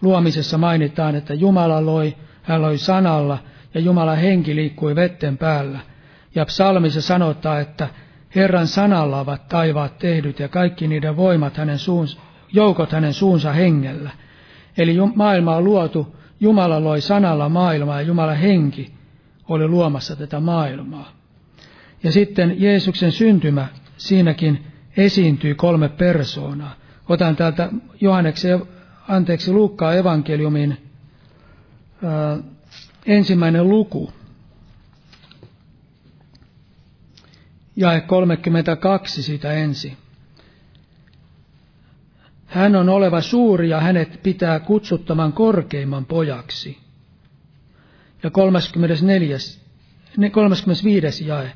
Luomisessa 0.02 0.58
mainitaan, 0.58 1.14
että 1.14 1.34
Jumala 1.34 1.86
loi, 1.86 2.16
hän 2.42 2.62
loi 2.62 2.78
sanalla 2.78 3.38
ja 3.74 3.80
Jumala 3.80 4.14
henki 4.14 4.56
liikkui 4.56 4.94
vetten 4.94 5.38
päällä. 5.38 5.78
Ja 6.34 6.44
psalmissa 6.46 7.00
sanotaan, 7.00 7.60
että 7.60 7.88
Herran 8.34 8.66
sanalla 8.66 9.20
ovat 9.20 9.48
taivaat 9.48 9.98
tehdyt 9.98 10.38
ja 10.40 10.48
kaikki 10.48 10.88
niiden 10.88 11.16
voimat 11.16 11.56
hänen 11.56 11.78
suunsa, 11.78 12.18
joukot 12.52 12.92
hänen 12.92 13.12
suunsa 13.12 13.52
hengellä. 13.52 14.10
Eli 14.78 14.96
maailma 15.14 15.56
on 15.56 15.64
luotu, 15.64 16.16
Jumala 16.40 16.84
loi 16.84 17.00
sanalla 17.00 17.48
maailmaa 17.48 18.00
ja 18.00 18.06
Jumala 18.06 18.34
henki 18.34 18.92
oli 19.48 19.68
luomassa 19.68 20.16
tätä 20.16 20.40
maailmaa. 20.40 21.12
Ja 22.02 22.12
sitten 22.12 22.54
Jeesuksen 22.58 23.12
syntymä, 23.12 23.66
siinäkin 23.96 24.66
esiintyy 24.96 25.54
kolme 25.54 25.88
persoonaa. 25.88 26.74
Otan 27.08 27.36
täältä 27.36 27.70
Johanneksen, 28.00 28.62
anteeksi, 29.08 29.52
Luukkaa 29.52 29.94
evankeliumin 29.94 30.90
ää, 32.04 32.38
ensimmäinen 33.06 33.68
luku. 33.68 34.12
Jae 37.76 38.00
32 38.00 39.22
siitä 39.22 39.52
ensi. 39.52 39.96
Hän 42.46 42.76
on 42.76 42.88
oleva 42.88 43.20
suuri 43.20 43.68
ja 43.68 43.80
hänet 43.80 44.22
pitää 44.22 44.60
kutsuttaman 44.60 45.32
korkeimman 45.32 46.04
pojaksi. 46.04 46.78
Ja 48.22 48.30
34, 48.30 49.36
35 50.32 51.26
jae. 51.26 51.52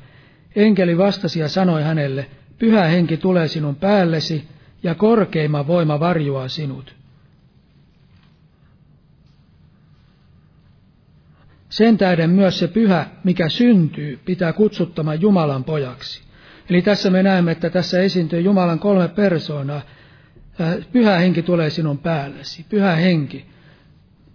Enkeli 0.55 0.97
vastasi 0.97 1.39
ja 1.39 1.49
sanoi 1.49 1.83
hänelle, 1.83 2.29
Pyhä 2.61 2.83
henki 2.83 3.17
tulee 3.17 3.47
sinun 3.47 3.75
päällesi 3.75 4.47
ja 4.83 4.95
korkeimman 4.95 5.67
voima 5.67 5.99
varjoaa 5.99 6.47
sinut. 6.47 6.95
Sen 11.69 11.97
tähden 11.97 12.29
myös 12.29 12.59
se 12.59 12.67
pyhä, 12.67 13.05
mikä 13.23 13.49
syntyy, 13.49 14.19
pitää 14.25 14.53
kutsuttamaan 14.53 15.21
Jumalan 15.21 15.63
pojaksi. 15.63 16.21
Eli 16.69 16.81
tässä 16.81 17.09
me 17.09 17.23
näemme, 17.23 17.51
että 17.51 17.69
tässä 17.69 18.01
esiintyy 18.01 18.41
Jumalan 18.41 18.79
kolme 18.79 19.07
persoonaa. 19.07 19.81
Pyhä 20.91 21.17
henki 21.17 21.41
tulee 21.41 21.69
sinun 21.69 21.97
päällesi. 21.97 22.65
Pyhä 22.69 22.95
henki. 22.95 23.45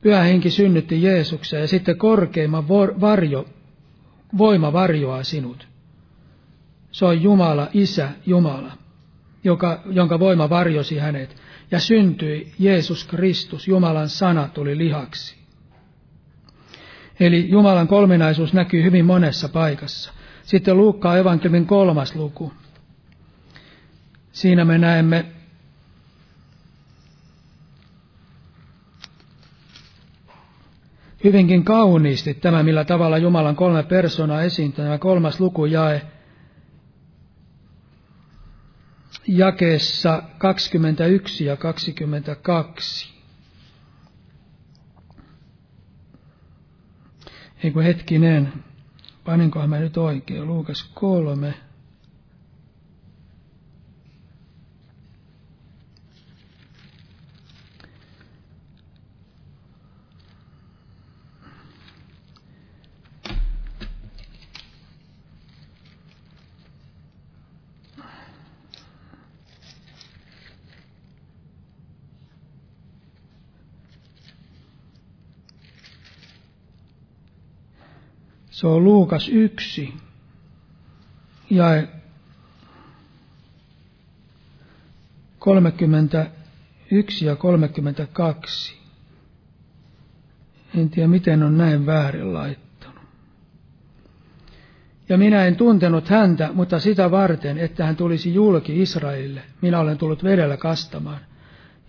Pyhä 0.00 0.22
henki 0.22 0.50
synnytti 0.50 1.02
Jeesuksen 1.02 1.60
ja 1.60 1.68
sitten 1.68 1.98
korkeimman 1.98 2.68
varjo, 3.00 3.46
voima 4.38 4.72
varjoaa 4.72 5.22
sinut. 5.22 5.75
Se 6.96 7.04
on 7.04 7.22
Jumala, 7.22 7.68
Isä, 7.72 8.08
Jumala, 8.26 8.72
joka, 9.44 9.82
jonka 9.90 10.18
voima 10.18 10.50
varjosi 10.50 10.98
hänet. 10.98 11.36
Ja 11.70 11.80
syntyi 11.80 12.52
Jeesus 12.58 13.04
Kristus, 13.04 13.68
Jumalan 13.68 14.08
sana 14.08 14.48
tuli 14.54 14.78
lihaksi. 14.78 15.36
Eli 17.20 17.48
Jumalan 17.48 17.88
kolminaisuus 17.88 18.52
näkyy 18.52 18.82
hyvin 18.82 19.04
monessa 19.04 19.48
paikassa. 19.48 20.12
Sitten 20.42 20.76
Luukkaa 20.76 21.16
evankeliumin 21.18 21.66
kolmas 21.66 22.14
luku. 22.14 22.52
Siinä 24.32 24.64
me 24.64 24.78
näemme 24.78 25.24
hyvinkin 31.24 31.64
kauniisti 31.64 32.34
tämä, 32.34 32.62
millä 32.62 32.84
tavalla 32.84 33.18
Jumalan 33.18 33.56
kolme 33.56 33.82
persoonaa 33.82 34.42
esiintyy. 34.42 34.84
Tämä 34.84 34.98
kolmas 34.98 35.40
luku 35.40 35.66
jae 35.66 36.02
jakeessa 39.28 40.22
21 40.38 41.44
ja 41.44 41.56
22. 41.56 43.16
Ei 47.64 47.70
kun 47.70 47.82
hetkinen, 47.82 48.52
paninkohan 49.24 49.70
mä 49.70 49.78
nyt 49.78 49.96
oikein, 49.96 50.46
Luukas 50.46 50.90
kolme. 50.94 51.54
Se 78.56 78.66
on 78.66 78.84
Luukas 78.84 79.28
1, 79.28 79.94
jae 81.50 81.88
31 85.38 87.26
ja 87.26 87.36
32. 87.36 88.76
En 90.74 90.90
tiedä, 90.90 91.08
miten 91.08 91.42
on 91.42 91.58
näin 91.58 91.86
väärin 91.86 92.34
laittanut. 92.34 93.02
Ja 95.08 95.18
minä 95.18 95.44
en 95.44 95.56
tuntenut 95.56 96.08
häntä, 96.08 96.50
mutta 96.52 96.78
sitä 96.78 97.10
varten, 97.10 97.58
että 97.58 97.86
hän 97.86 97.96
tulisi 97.96 98.34
julki 98.34 98.82
Israelille. 98.82 99.42
Minä 99.60 99.80
olen 99.80 99.98
tullut 99.98 100.24
vedellä 100.24 100.56
kastamaan. 100.56 101.20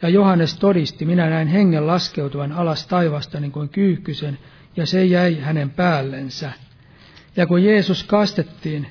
Ja 0.01 0.09
Johannes 0.09 0.57
todisti, 0.57 1.05
minä 1.05 1.29
näin 1.29 1.47
hengen 1.47 1.87
laskeutuvan 1.87 2.51
alas 2.51 2.87
taivasta 2.87 3.39
niin 3.39 3.51
kuin 3.51 3.69
kyyhkysen, 3.69 4.37
ja 4.77 4.85
se 4.85 5.05
jäi 5.05 5.39
hänen 5.39 5.69
päällensä. 5.69 6.51
Ja 7.35 7.47
kun 7.47 7.63
Jeesus 7.63 8.03
kastettiin, 8.03 8.87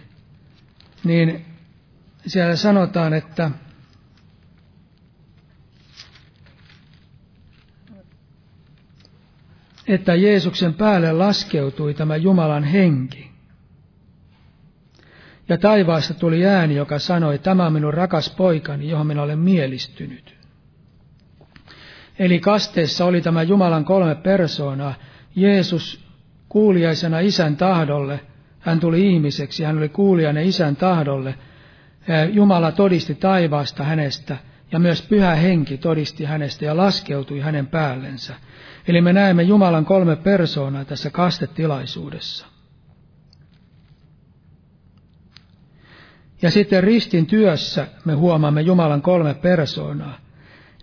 niin 1.04 1.46
siellä 2.26 2.56
sanotaan, 2.56 3.14
että 3.14 3.50
että 9.88 10.14
Jeesuksen 10.14 10.74
päälle 10.74 11.12
laskeutui 11.12 11.94
tämä 11.94 12.16
Jumalan 12.16 12.64
henki. 12.64 13.30
Ja 15.48 15.58
taivaasta 15.58 16.14
tuli 16.14 16.46
ääni, 16.46 16.74
joka 16.74 16.98
sanoi, 16.98 17.38
tämä 17.38 17.66
on 17.66 17.72
minun 17.72 17.94
rakas 17.94 18.30
poikani, 18.30 18.88
johon 18.88 19.06
minä 19.06 19.22
olen 19.22 19.38
mielistynyt. 19.38 20.36
Eli 22.18 22.40
kasteessa 22.40 23.04
oli 23.04 23.20
tämä 23.20 23.42
Jumalan 23.42 23.84
kolme 23.84 24.14
persoonaa, 24.14 24.94
Jeesus 25.36 26.06
kuuliaisena 26.48 27.18
isän 27.18 27.56
tahdolle, 27.56 28.20
hän 28.60 28.80
tuli 28.80 29.12
ihmiseksi, 29.12 29.64
hän 29.64 29.78
oli 29.78 29.88
kuulijainen 29.88 30.46
isän 30.46 30.76
tahdolle. 30.76 31.34
Jumala 32.32 32.72
todisti 32.72 33.14
taivaasta 33.14 33.84
hänestä 33.84 34.36
ja 34.72 34.78
myös 34.78 35.02
pyhä 35.02 35.34
henki 35.34 35.78
todisti 35.78 36.24
hänestä 36.24 36.64
ja 36.64 36.76
laskeutui 36.76 37.40
hänen 37.40 37.66
päällensä. 37.66 38.34
Eli 38.88 39.00
me 39.00 39.12
näemme 39.12 39.42
Jumalan 39.42 39.84
kolme 39.84 40.16
persoonaa 40.16 40.84
tässä 40.84 41.10
kastetilaisuudessa. 41.10 42.46
Ja 46.42 46.50
sitten 46.50 46.84
ristin 46.84 47.26
työssä 47.26 47.86
me 48.04 48.14
huomaamme 48.14 48.60
Jumalan 48.60 49.02
kolme 49.02 49.34
persoonaa. 49.34 50.18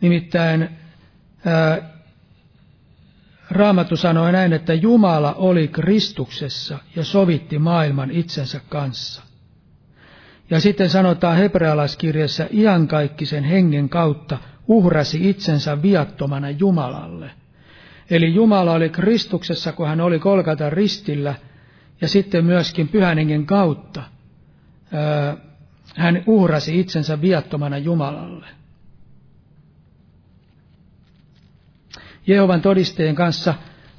Nimittäin 0.02 0.70
Raamattu 3.52 3.98
sanoi 3.98 4.32
näin, 4.32 4.54
että 4.54 4.74
Jumala 4.74 5.34
oli 5.34 5.68
Kristuksessa 5.68 6.80
ja 6.96 7.04
sovitti 7.04 7.60
maailman 7.60 8.12
itsensä 8.12 8.62
kanssa. 8.70 9.22
Ja 10.50 10.60
sitten 10.60 10.90
sanotaan 10.90 11.38
hebrealaiskirjassa 11.38 12.46
iankaikkisen 12.52 13.44
hengen 13.44 13.90
kautta 13.90 14.38
uhrasi 14.68 15.30
itsensä 15.30 15.82
viattomana 15.82 16.50
Jumalalle. 16.50 17.32
Eli 18.10 18.34
Jumala 18.34 18.74
oli 18.74 18.90
Kristuksessa, 18.90 19.72
kun 19.72 19.88
hän 19.88 20.02
oli 20.02 20.20
kolkata 20.20 20.70
ristillä, 20.70 21.36
ja 22.02 22.08
sitten 22.08 22.46
myöskin 22.46 22.88
pyhän 22.88 23.18
hengen 23.18 23.46
kautta 23.46 24.04
hän 25.96 26.24
uhrasi 26.28 26.80
itsensä 26.80 27.22
viattomana 27.22 27.78
Jumalalle. 27.78 28.48
Jehovan 32.28 32.62
todisteen 32.62 33.16
kanssa 33.16 33.54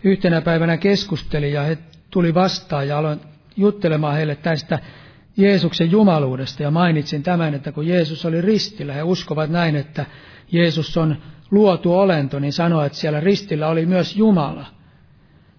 yhtenä 0.04 0.40
päivänä 0.40 0.76
keskustelin 0.76 1.52
ja 1.52 1.62
he 1.62 1.78
tuli 2.10 2.34
vastaan 2.34 2.88
ja 2.88 2.98
aloin 2.98 3.20
juttelemaan 3.56 4.14
heille 4.14 4.36
tästä 4.36 4.78
Jeesuksen 5.36 5.90
jumaluudesta 5.90 6.62
ja 6.62 6.70
mainitsin 6.70 7.22
tämän, 7.22 7.54
että 7.54 7.72
kun 7.72 7.86
Jeesus 7.86 8.24
oli 8.24 8.40
ristillä, 8.40 8.92
he 8.92 9.02
uskovat 9.02 9.50
näin, 9.50 9.76
että 9.76 10.06
Jeesus 10.52 10.96
on 10.96 11.16
luotu 11.50 11.94
olento, 11.94 12.38
niin 12.38 12.52
sanoi, 12.52 12.86
että 12.86 12.98
siellä 12.98 13.20
ristillä 13.20 13.68
oli 13.68 13.86
myös 13.86 14.16
Jumala. 14.16 14.66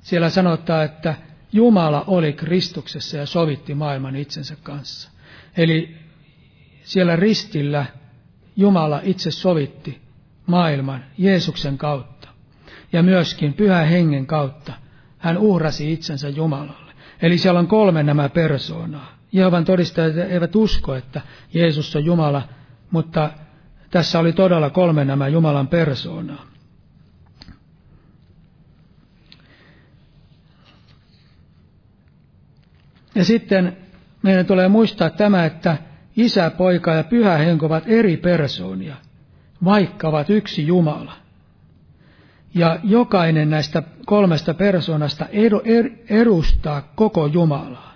Siellä 0.02 0.30
sanotaan, 0.30 0.86
että 0.86 1.16
Jumala 1.54 2.04
oli 2.08 2.34
Kristuksessa 2.34 3.18
ja 3.18 3.26
sovitti 3.26 3.74
maailman 3.76 4.16
itsensä 4.16 4.56
kanssa. 4.64 5.10
Eli 5.58 5.96
siellä 6.84 7.16
ristillä 7.16 7.86
Jumala 8.56 9.00
itse 9.04 9.32
sovitti 9.32 10.02
maailman 10.46 11.04
Jeesuksen 11.18 11.78
kautta 11.78 12.15
ja 12.96 13.04
myöskin 13.04 13.54
pyhän 13.54 13.88
hengen 13.88 14.26
kautta. 14.26 14.74
Hän 15.18 15.38
uhrasi 15.38 15.94
itsensä 15.94 16.30
Jumalalle. 16.30 16.94
Eli 17.22 17.38
siellä 17.38 17.60
on 17.60 17.68
kolme 17.68 18.04
nämä 18.04 18.30
persoonaa. 18.30 19.18
Jehovan 19.32 19.66
todistajat 19.66 20.18
eivät 20.18 20.56
usko, 20.56 20.96
että 20.96 21.22
Jeesus 21.54 21.96
on 21.96 22.06
Jumala, 22.06 22.42
mutta 22.92 23.30
tässä 23.92 24.20
oli 24.20 24.34
todella 24.34 24.70
kolme 24.70 25.06
nämä 25.06 25.28
Jumalan 25.28 25.68
persoonaa. 25.68 26.46
Ja 33.16 33.26
sitten 33.26 33.78
meidän 34.24 34.46
tulee 34.46 34.68
muistaa 34.68 35.10
tämä, 35.10 35.46
että 35.46 35.78
isä, 36.18 36.50
poika 36.50 36.94
ja 36.94 37.04
pyhä 37.04 37.38
henko 37.38 37.66
ovat 37.66 37.84
eri 37.88 38.18
persoonia, 38.18 38.96
vaikka 39.66 40.08
ovat 40.08 40.30
yksi 40.30 40.68
Jumala. 40.68 41.25
Ja 42.56 42.80
jokainen 42.84 43.50
näistä 43.50 43.84
kolmesta 44.06 44.54
persoonasta 44.54 45.26
er, 45.66 45.90
edustaa 46.10 46.82
koko 46.96 47.28
Jumalaa. 47.28 47.96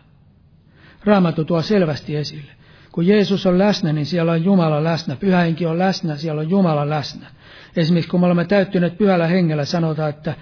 Raamattu 1.06 1.46
tuo 1.46 1.62
selvästi 1.62 2.16
esille. 2.16 2.52
Kun 2.92 3.08
Jeesus 3.08 3.46
on 3.46 3.60
läsnä, 3.60 3.94
niin 3.94 4.06
siellä 4.06 4.32
on 4.32 4.44
Jumala 4.44 4.84
läsnä. 4.84 5.16
Pyhä 5.16 5.42
henki 5.42 5.66
on 5.66 5.80
läsnä, 5.80 6.16
siellä 6.16 6.42
on 6.42 6.50
Jumala 6.50 6.90
läsnä. 6.90 7.28
Esimerkiksi 7.76 8.12
kun 8.12 8.20
me 8.20 8.26
olemme 8.26 8.46
täyttyneet 8.46 8.98
pyhällä 8.98 9.28
hengellä, 9.28 9.66
sanotaan, 9.66 10.10
että 10.10 10.34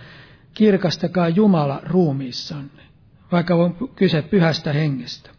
kirkastakaa 0.54 1.30
Jumala 1.30 1.82
ruumiissanne, 1.84 2.84
vaikka 3.32 3.56
on 3.56 3.90
kyse 3.96 4.22
pyhästä 4.22 4.74
hengestä. 4.74 5.30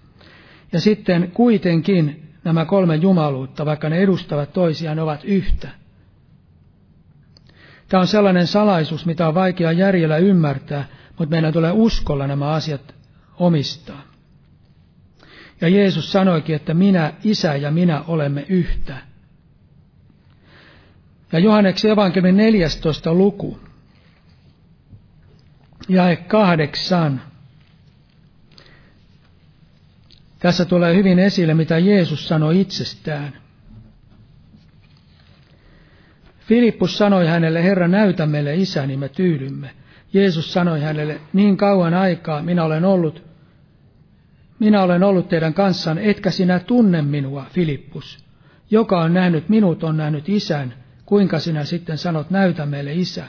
Ja 0.72 0.80
sitten 0.80 1.30
kuitenkin 1.34 2.32
nämä 2.44 2.64
kolme 2.64 2.96
jumaluutta, 2.96 3.66
vaikka 3.66 3.88
ne 3.88 3.96
edustavat 3.96 4.52
toisiaan, 4.52 4.98
ovat 4.98 5.24
yhtä. 5.24 5.68
Tämä 7.88 8.00
on 8.00 8.06
sellainen 8.06 8.46
salaisuus, 8.46 9.06
mitä 9.06 9.28
on 9.28 9.34
vaikea 9.34 9.72
järjellä 9.72 10.16
ymmärtää, 10.16 10.84
mutta 11.18 11.30
meidän 11.30 11.52
tulee 11.52 11.72
uskolla 11.72 12.26
nämä 12.26 12.50
asiat 12.50 12.94
omistaa. 13.38 14.02
Ja 15.60 15.68
Jeesus 15.68 16.12
sanoikin, 16.12 16.56
että 16.56 16.74
minä, 16.74 17.12
isä 17.24 17.56
ja 17.56 17.70
minä 17.70 18.02
olemme 18.06 18.46
yhtä. 18.48 18.96
Ja 21.32 21.38
Johanneksen 21.38 21.90
evankeliumin 21.90 22.36
14. 22.36 23.14
luku, 23.14 23.60
jae 25.88 26.16
kahdeksan. 26.16 27.22
Tässä 30.38 30.64
tulee 30.64 30.94
hyvin 30.94 31.18
esille, 31.18 31.54
mitä 31.54 31.78
Jeesus 31.78 32.28
sanoi 32.28 32.60
itsestään. 32.60 33.47
Filippus 36.48 36.98
sanoi 36.98 37.26
hänelle, 37.26 37.64
Herra, 37.64 37.88
näytä 37.88 38.26
meille 38.26 38.54
isä, 38.54 38.86
niin 38.86 38.98
me 38.98 39.08
tyydymme. 39.08 39.70
Jeesus 40.12 40.52
sanoi 40.52 40.80
hänelle, 40.80 41.20
niin 41.32 41.56
kauan 41.56 41.94
aikaa 41.94 42.42
minä 42.42 42.64
olen 42.64 42.84
ollut, 42.84 43.22
minä 44.58 44.82
olen 44.82 45.02
ollut 45.02 45.28
teidän 45.28 45.54
kanssaan, 45.54 45.98
etkä 45.98 46.30
sinä 46.30 46.58
tunne 46.58 47.02
minua, 47.02 47.46
Filippus. 47.50 48.24
Joka 48.70 49.00
on 49.00 49.14
nähnyt 49.14 49.48
minut, 49.48 49.84
on 49.84 49.96
nähnyt 49.96 50.28
isän. 50.28 50.74
Kuinka 51.06 51.38
sinä 51.38 51.64
sitten 51.64 51.98
sanot, 51.98 52.30
näytä 52.30 52.66
meille 52.66 52.94
isä? 52.94 53.24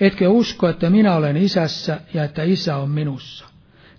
Etkö 0.00 0.28
usko, 0.28 0.68
että 0.68 0.90
minä 0.90 1.14
olen 1.14 1.36
isässä 1.36 2.00
ja 2.14 2.24
että 2.24 2.42
isä 2.42 2.76
on 2.76 2.90
minussa? 2.90 3.46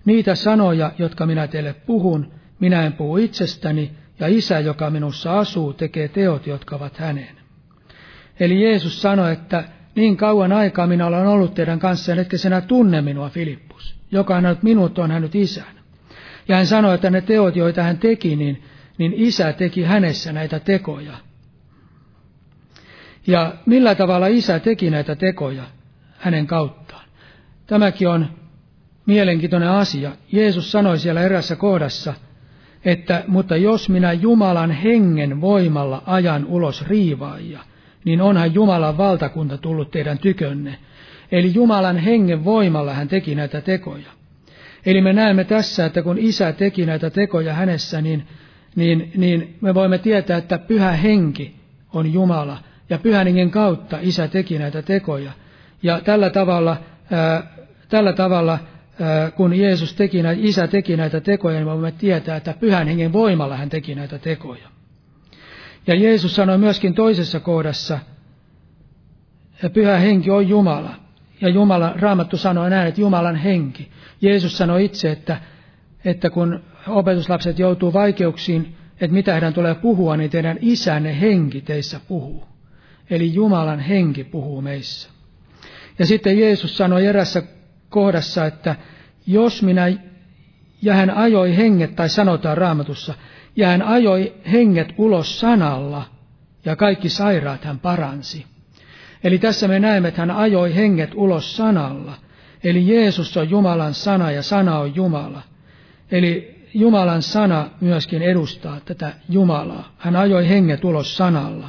Niitä 0.04 0.34
sanoja, 0.34 0.92
jotka 0.98 1.26
minä 1.26 1.46
teille 1.46 1.72
puhun, 1.72 2.32
minä 2.60 2.86
en 2.86 2.92
puhu 2.92 3.16
itsestäni, 3.16 3.92
ja 4.20 4.26
isä, 4.26 4.60
joka 4.60 4.90
minussa 4.90 5.38
asuu, 5.38 5.72
tekee 5.72 6.08
teot, 6.08 6.46
jotka 6.46 6.76
ovat 6.76 6.96
hänen. 6.98 7.36
Eli 8.40 8.64
Jeesus 8.64 9.02
sanoi, 9.02 9.32
että 9.32 9.64
niin 9.94 10.16
kauan 10.16 10.52
aikaa 10.52 10.86
minä 10.86 11.06
olen 11.06 11.26
ollut 11.26 11.54
teidän 11.54 11.78
kanssa, 11.78 12.14
etkä 12.14 12.38
sinä 12.38 12.60
tunne 12.60 13.02
minua, 13.02 13.28
Filippus. 13.28 13.96
Joka 14.10 14.36
on 14.36 14.42
nähnyt 14.42 14.62
minut, 14.62 14.98
on 14.98 15.10
hänyt 15.10 15.34
isän. 15.34 15.76
Ja 16.48 16.56
hän 16.56 16.66
sanoi, 16.66 16.94
että 16.94 17.10
ne 17.10 17.20
teot, 17.20 17.56
joita 17.56 17.82
hän 17.82 17.98
teki, 17.98 18.36
niin, 18.36 18.62
niin 18.98 19.12
isä 19.16 19.52
teki 19.52 19.82
hänessä 19.82 20.32
näitä 20.32 20.60
tekoja. 20.60 21.12
Ja 23.26 23.54
millä 23.66 23.94
tavalla 23.94 24.26
isä 24.26 24.58
teki 24.58 24.90
näitä 24.90 25.16
tekoja 25.16 25.64
hänen 26.18 26.46
kauttaan? 26.46 27.04
Tämäkin 27.66 28.08
on 28.08 28.26
mielenkiintoinen 29.06 29.70
asia. 29.70 30.12
Jeesus 30.32 30.72
sanoi 30.72 30.98
siellä 30.98 31.22
erässä 31.22 31.56
kohdassa, 31.56 32.14
että 32.86 33.24
mutta 33.26 33.56
jos 33.56 33.88
minä 33.88 34.12
Jumalan 34.12 34.70
hengen 34.70 35.40
voimalla 35.40 36.02
ajan 36.06 36.44
ulos 36.44 36.88
riivaajia, 36.88 37.60
niin 38.04 38.20
onhan 38.20 38.54
Jumalan 38.54 38.98
valtakunta 38.98 39.58
tullut 39.58 39.90
teidän 39.90 40.18
tykönne. 40.18 40.78
Eli 41.32 41.54
Jumalan 41.54 41.96
hengen 41.96 42.44
voimalla 42.44 42.94
hän 42.94 43.08
teki 43.08 43.34
näitä 43.34 43.60
tekoja. 43.60 44.10
Eli 44.86 45.00
me 45.00 45.12
näemme 45.12 45.44
tässä, 45.44 45.86
että 45.86 46.02
kun 46.02 46.18
isä 46.18 46.52
teki 46.52 46.86
näitä 46.86 47.10
tekoja 47.10 47.54
hänessä, 47.54 48.00
niin, 48.00 48.26
niin, 48.76 49.12
niin 49.16 49.56
me 49.60 49.74
voimme 49.74 49.98
tietää, 49.98 50.38
että 50.38 50.58
pyhä 50.58 50.92
henki 50.92 51.54
on 51.92 52.12
Jumala. 52.12 52.58
Ja 52.90 52.98
pyhän 52.98 53.26
hengen 53.26 53.50
kautta 53.50 53.98
isä 54.00 54.28
teki 54.28 54.58
näitä 54.58 54.82
tekoja. 54.82 55.32
Ja 55.82 56.00
tällä 56.00 56.30
tavalla, 56.30 56.76
ää, 57.10 57.56
tällä 57.88 58.12
tavalla 58.12 58.58
kun 59.36 59.58
Jeesus 59.58 59.94
teki 59.94 60.22
näitä, 60.22 60.42
isä 60.44 60.66
teki 60.66 60.96
näitä 60.96 61.20
tekoja, 61.20 61.56
niin 61.56 61.66
me 61.66 61.72
voimme 61.72 61.92
tietää, 61.92 62.36
että 62.36 62.54
pyhän 62.60 62.88
hengen 62.88 63.12
voimalla 63.12 63.56
hän 63.56 63.68
teki 63.68 63.94
näitä 63.94 64.18
tekoja. 64.18 64.68
Ja 65.86 65.94
Jeesus 65.94 66.36
sanoi 66.36 66.58
myöskin 66.58 66.94
toisessa 66.94 67.40
kohdassa, 67.40 67.98
että 69.54 69.70
pyhä 69.70 69.98
henki 69.98 70.30
on 70.30 70.48
Jumala. 70.48 70.94
Ja 71.40 71.48
Jumala, 71.48 71.92
Raamattu 71.96 72.36
sanoi 72.36 72.70
näin, 72.70 72.88
että 72.88 73.00
Jumalan 73.00 73.36
henki. 73.36 73.90
Jeesus 74.20 74.58
sanoi 74.58 74.84
itse, 74.84 75.10
että, 75.10 75.40
että 76.04 76.30
kun 76.30 76.60
opetuslapset 76.88 77.58
joutuu 77.58 77.92
vaikeuksiin, 77.92 78.76
että 79.00 79.14
mitä 79.14 79.32
heidän 79.32 79.54
tulee 79.54 79.74
puhua, 79.74 80.16
niin 80.16 80.30
teidän 80.30 80.58
isänne 80.60 81.20
henki 81.20 81.60
teissä 81.60 82.00
puhuu. 82.08 82.44
Eli 83.10 83.34
Jumalan 83.34 83.80
henki 83.80 84.24
puhuu 84.24 84.62
meissä. 84.62 85.10
Ja 85.98 86.06
sitten 86.06 86.38
Jeesus 86.38 86.76
sanoi 86.76 87.06
erässä 87.06 87.42
kohdassa, 87.90 88.46
että 88.46 88.76
jos 89.26 89.62
minä, 89.62 89.86
ja 90.82 90.94
hän 90.94 91.10
ajoi 91.10 91.56
henget, 91.56 91.96
tai 91.96 92.08
sanotaan 92.08 92.58
raamatussa, 92.58 93.14
ja 93.56 93.68
hän 93.68 93.82
ajoi 93.82 94.34
henget 94.52 94.94
ulos 94.98 95.40
sanalla, 95.40 96.02
ja 96.64 96.76
kaikki 96.76 97.08
sairaat 97.08 97.64
hän 97.64 97.78
paransi. 97.78 98.46
Eli 99.24 99.38
tässä 99.38 99.68
me 99.68 99.78
näemme, 99.78 100.08
että 100.08 100.22
hän 100.22 100.30
ajoi 100.30 100.74
henget 100.74 101.10
ulos 101.14 101.56
sanalla. 101.56 102.12
Eli 102.64 102.94
Jeesus 102.94 103.36
on 103.36 103.50
Jumalan 103.50 103.94
sana 103.94 104.30
ja 104.30 104.42
sana 104.42 104.78
on 104.78 104.94
Jumala. 104.94 105.42
Eli 106.10 106.56
Jumalan 106.74 107.22
sana 107.22 107.70
myöskin 107.80 108.22
edustaa 108.22 108.80
tätä 108.84 109.12
Jumalaa. 109.28 109.92
Hän 109.98 110.16
ajoi 110.16 110.48
henget 110.48 110.84
ulos 110.84 111.16
sanalla. 111.16 111.68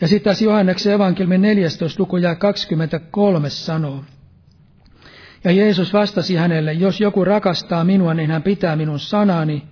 Ja 0.00 0.08
sitten 0.08 0.24
taas 0.24 0.42
Johanneksen 0.42 0.92
evankelmin 0.92 1.42
14. 1.42 2.02
luku 2.02 2.16
ja 2.16 2.34
23 2.34 3.50
sanoo. 3.50 4.04
Ja 5.44 5.52
Jeesus 5.52 5.92
vastasi 5.92 6.36
hänelle, 6.36 6.72
jos 6.72 7.00
joku 7.00 7.24
rakastaa 7.24 7.84
minua, 7.84 8.14
niin 8.14 8.30
hän 8.30 8.42
pitää 8.42 8.76
minun 8.76 8.98
sanani, 8.98 9.62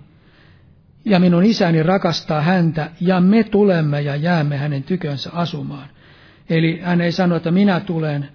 ja 1.05 1.19
minun 1.19 1.43
isäni 1.43 1.83
rakastaa 1.83 2.41
häntä, 2.41 2.91
ja 3.01 3.21
me 3.21 3.43
tulemme 3.43 4.01
ja 4.01 4.15
jäämme 4.15 4.57
hänen 4.57 4.83
tykönsä 4.83 5.29
asumaan. 5.33 5.89
Eli 6.49 6.79
hän 6.83 7.01
ei 7.01 7.11
sano, 7.11 7.35
että 7.35 7.51
minä 7.51 7.79
tulen, 7.79 8.29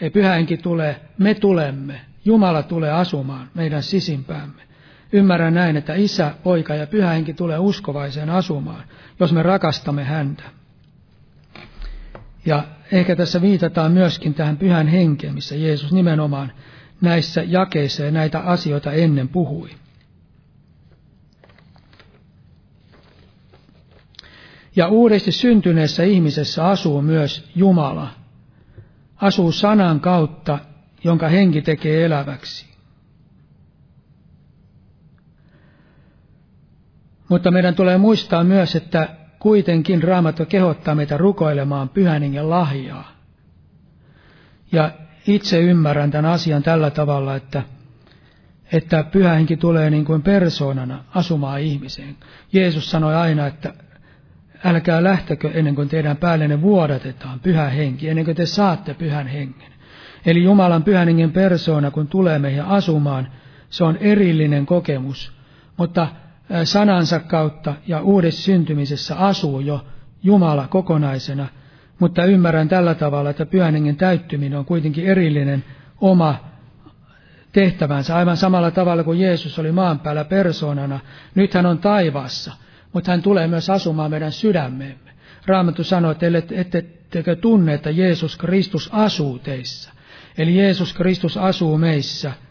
ei 0.00 0.10
pyhähenki 0.10 0.56
tulee, 0.56 1.00
me 1.18 1.34
tulemme. 1.34 2.00
Jumala 2.24 2.62
tulee 2.62 2.90
asumaan 2.90 3.48
meidän 3.54 3.82
sisimpäämme. 3.82 4.62
Ymmärrän 5.12 5.54
näin, 5.54 5.76
että 5.76 5.94
isä, 5.94 6.34
poika 6.42 6.74
ja 6.74 6.86
pyhähenki 6.86 7.34
tulee 7.34 7.58
uskovaiseen 7.58 8.30
asumaan, 8.30 8.84
jos 9.20 9.32
me 9.32 9.42
rakastamme 9.42 10.04
häntä. 10.04 10.42
Ja 12.46 12.64
ehkä 12.92 13.16
tässä 13.16 13.42
viitataan 13.42 13.92
myöskin 13.92 14.34
tähän 14.34 14.56
pyhän 14.56 14.86
henkeen, 14.86 15.34
missä 15.34 15.56
Jeesus 15.56 15.92
nimenomaan 15.92 16.52
näissä 17.00 17.42
jakeissa 17.42 18.02
ja 18.02 18.10
näitä 18.10 18.38
asioita 18.40 18.92
ennen 18.92 19.28
puhui. 19.28 19.70
Ja 24.76 24.88
uudesti 24.88 25.32
syntyneessä 25.32 26.02
ihmisessä 26.02 26.66
asuu 26.68 27.02
myös 27.02 27.50
Jumala. 27.54 28.10
Asuu 29.16 29.52
sanan 29.52 30.00
kautta, 30.00 30.58
jonka 31.04 31.28
henki 31.28 31.62
tekee 31.62 32.04
eläväksi. 32.04 32.66
Mutta 37.28 37.50
meidän 37.50 37.74
tulee 37.74 37.98
muistaa 37.98 38.44
myös, 38.44 38.76
että 38.76 39.16
kuitenkin 39.44 40.02
Raamattu 40.02 40.46
kehottaa 40.46 40.94
meitä 40.94 41.16
rukoilemaan 41.16 41.88
pyhän 41.88 42.22
hengen 42.22 42.50
lahjaa. 42.50 43.12
Ja 44.72 44.90
itse 45.26 45.60
ymmärrän 45.60 46.10
tämän 46.10 46.30
asian 46.30 46.62
tällä 46.62 46.90
tavalla, 46.90 47.36
että, 47.36 47.62
että 48.72 49.02
pyhä 49.02 49.32
henki 49.34 49.56
tulee 49.56 49.90
niin 49.90 50.04
kuin 50.04 50.22
persoonana 50.22 51.04
asumaan 51.14 51.60
ihmiseen. 51.60 52.16
Jeesus 52.52 52.90
sanoi 52.90 53.14
aina, 53.14 53.46
että 53.46 53.74
älkää 54.64 55.04
lähtekö 55.04 55.50
ennen 55.54 55.74
kuin 55.74 55.88
teidän 55.88 56.16
päällenne 56.16 56.60
vuodatetaan 56.60 57.40
pyhä 57.40 57.68
henki, 57.68 58.08
ennen 58.08 58.24
kuin 58.24 58.36
te 58.36 58.46
saatte 58.46 58.94
pyhän 58.94 59.26
hengen. 59.26 59.72
Eli 60.26 60.42
Jumalan 60.42 60.84
pyhän 60.84 61.08
hengen 61.08 61.32
persoona, 61.32 61.90
kun 61.90 62.08
tulee 62.08 62.38
meihin 62.38 62.64
asumaan, 62.64 63.28
se 63.70 63.84
on 63.84 63.96
erillinen 63.96 64.66
kokemus, 64.66 65.32
mutta 65.76 66.08
sanansa 66.64 67.20
kautta 67.20 67.74
ja 67.86 68.00
uudessa 68.00 68.42
syntymisessä 68.42 69.16
asuu 69.16 69.60
jo 69.60 69.86
Jumala 70.22 70.68
kokonaisena, 70.68 71.46
mutta 71.98 72.24
ymmärrän 72.24 72.68
tällä 72.68 72.94
tavalla, 72.94 73.30
että 73.30 73.46
pyhän 73.46 73.74
hengen 73.74 73.96
täyttyminen 73.96 74.58
on 74.58 74.64
kuitenkin 74.64 75.06
erillinen 75.06 75.64
oma 76.00 76.36
tehtävänsä, 77.52 78.16
aivan 78.16 78.36
samalla 78.36 78.70
tavalla 78.70 79.04
kuin 79.04 79.20
Jeesus 79.20 79.58
oli 79.58 79.72
maan 79.72 79.98
päällä 79.98 80.24
persoonana. 80.24 81.00
Nyt 81.34 81.54
hän 81.54 81.66
on 81.66 81.78
taivaassa, 81.78 82.52
mutta 82.92 83.10
hän 83.10 83.22
tulee 83.22 83.46
myös 83.46 83.70
asumaan 83.70 84.10
meidän 84.10 84.32
sydämeemme. 84.32 85.10
Raamattu 85.46 85.84
sanoo, 85.84 86.10
että 86.10 86.26
ettekö 86.70 87.36
tunne, 87.36 87.74
että 87.74 87.90
Jeesus 87.90 88.36
Kristus 88.36 88.88
asuu 88.92 89.38
teissä. 89.38 89.90
Eli 90.38 90.58
Jeesus 90.58 90.92
Kristus 90.92 91.36
asuu 91.36 91.78
meissä– 91.78 92.32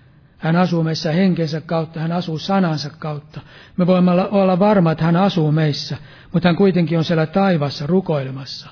hän 0.43 0.55
asuu 0.55 0.83
meissä 0.83 1.11
henkensä 1.11 1.61
kautta, 1.61 1.99
hän 1.99 2.11
asuu 2.11 2.37
sanansa 2.37 2.89
kautta. 2.99 3.41
Me 3.77 3.87
voimme 3.87 4.11
olla 4.11 4.59
varma, 4.59 4.91
että 4.91 5.03
hän 5.03 5.15
asuu 5.15 5.51
meissä, 5.51 5.97
mutta 6.33 6.49
hän 6.49 6.55
kuitenkin 6.55 6.97
on 6.97 7.03
siellä 7.03 7.25
taivassa 7.25 7.87
rukoilemassa 7.87 8.69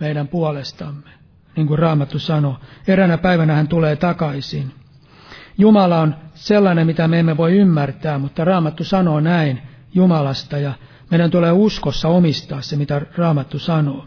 meidän 0.00 0.28
puolestamme. 0.28 1.10
Niin 1.56 1.66
kuin 1.66 1.78
Raamattu 1.78 2.18
sanoo, 2.18 2.56
eräänä 2.86 3.18
päivänä 3.18 3.54
hän 3.54 3.68
tulee 3.68 3.96
takaisin. 3.96 4.74
Jumala 5.58 6.00
on 6.00 6.14
sellainen, 6.34 6.86
mitä 6.86 7.08
me 7.08 7.18
emme 7.18 7.36
voi 7.36 7.56
ymmärtää, 7.56 8.18
mutta 8.18 8.44
Raamattu 8.44 8.84
sanoo 8.84 9.20
näin 9.20 9.62
Jumalasta 9.94 10.58
ja 10.58 10.72
meidän 11.10 11.30
tulee 11.30 11.52
uskossa 11.52 12.08
omistaa 12.08 12.62
se, 12.62 12.76
mitä 12.76 13.00
Raamattu 13.16 13.58
sanoo. 13.58 14.06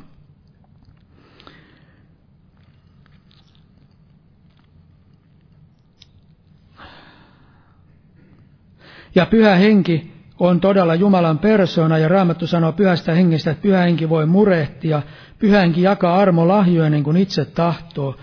Ja 9.15 9.26
pyhä 9.26 9.56
henki 9.56 10.13
on 10.39 10.60
todella 10.60 10.95
Jumalan 10.95 11.39
persona 11.39 11.98
ja 11.98 12.08
Raamattu 12.08 12.48
sanoo 12.48 12.72
pyhästä 12.72 13.13
hengestä, 13.13 13.52
että 13.52 13.62
pyhä 13.62 13.82
henki 13.82 14.10
voi 14.10 14.26
murehtia, 14.26 15.02
pyhä 15.39 15.60
henki 15.60 15.82
jakaa 15.82 16.17
armo 16.17 16.48
lahjoja 16.48 16.89
niin 16.89 17.04
kuin 17.04 17.17
itse 17.17 17.45
tahtoo. 17.45 18.15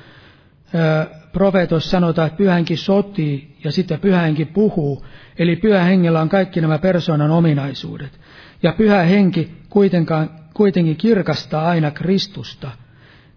Profeetos 1.32 1.90
sanotaan, 1.90 2.26
että 2.26 2.38
pyhä 2.38 2.54
henki 2.54 2.76
sotii 2.76 3.56
ja 3.64 3.72
sitten 3.72 4.00
pyhä 4.00 4.20
henki 4.20 4.44
puhuu, 4.44 5.04
eli 5.38 5.56
pyhä 5.56 5.82
hengellä 5.82 6.20
on 6.20 6.28
kaikki 6.28 6.60
nämä 6.60 6.78
persoonan 6.78 7.30
ominaisuudet. 7.30 8.20
Ja 8.62 8.72
pyhä 8.72 9.02
henki 9.02 9.50
kuitenkaan, 9.68 10.30
kuitenkin 10.54 10.96
kirkastaa 10.96 11.68
aina 11.68 11.90
Kristusta. 11.90 12.70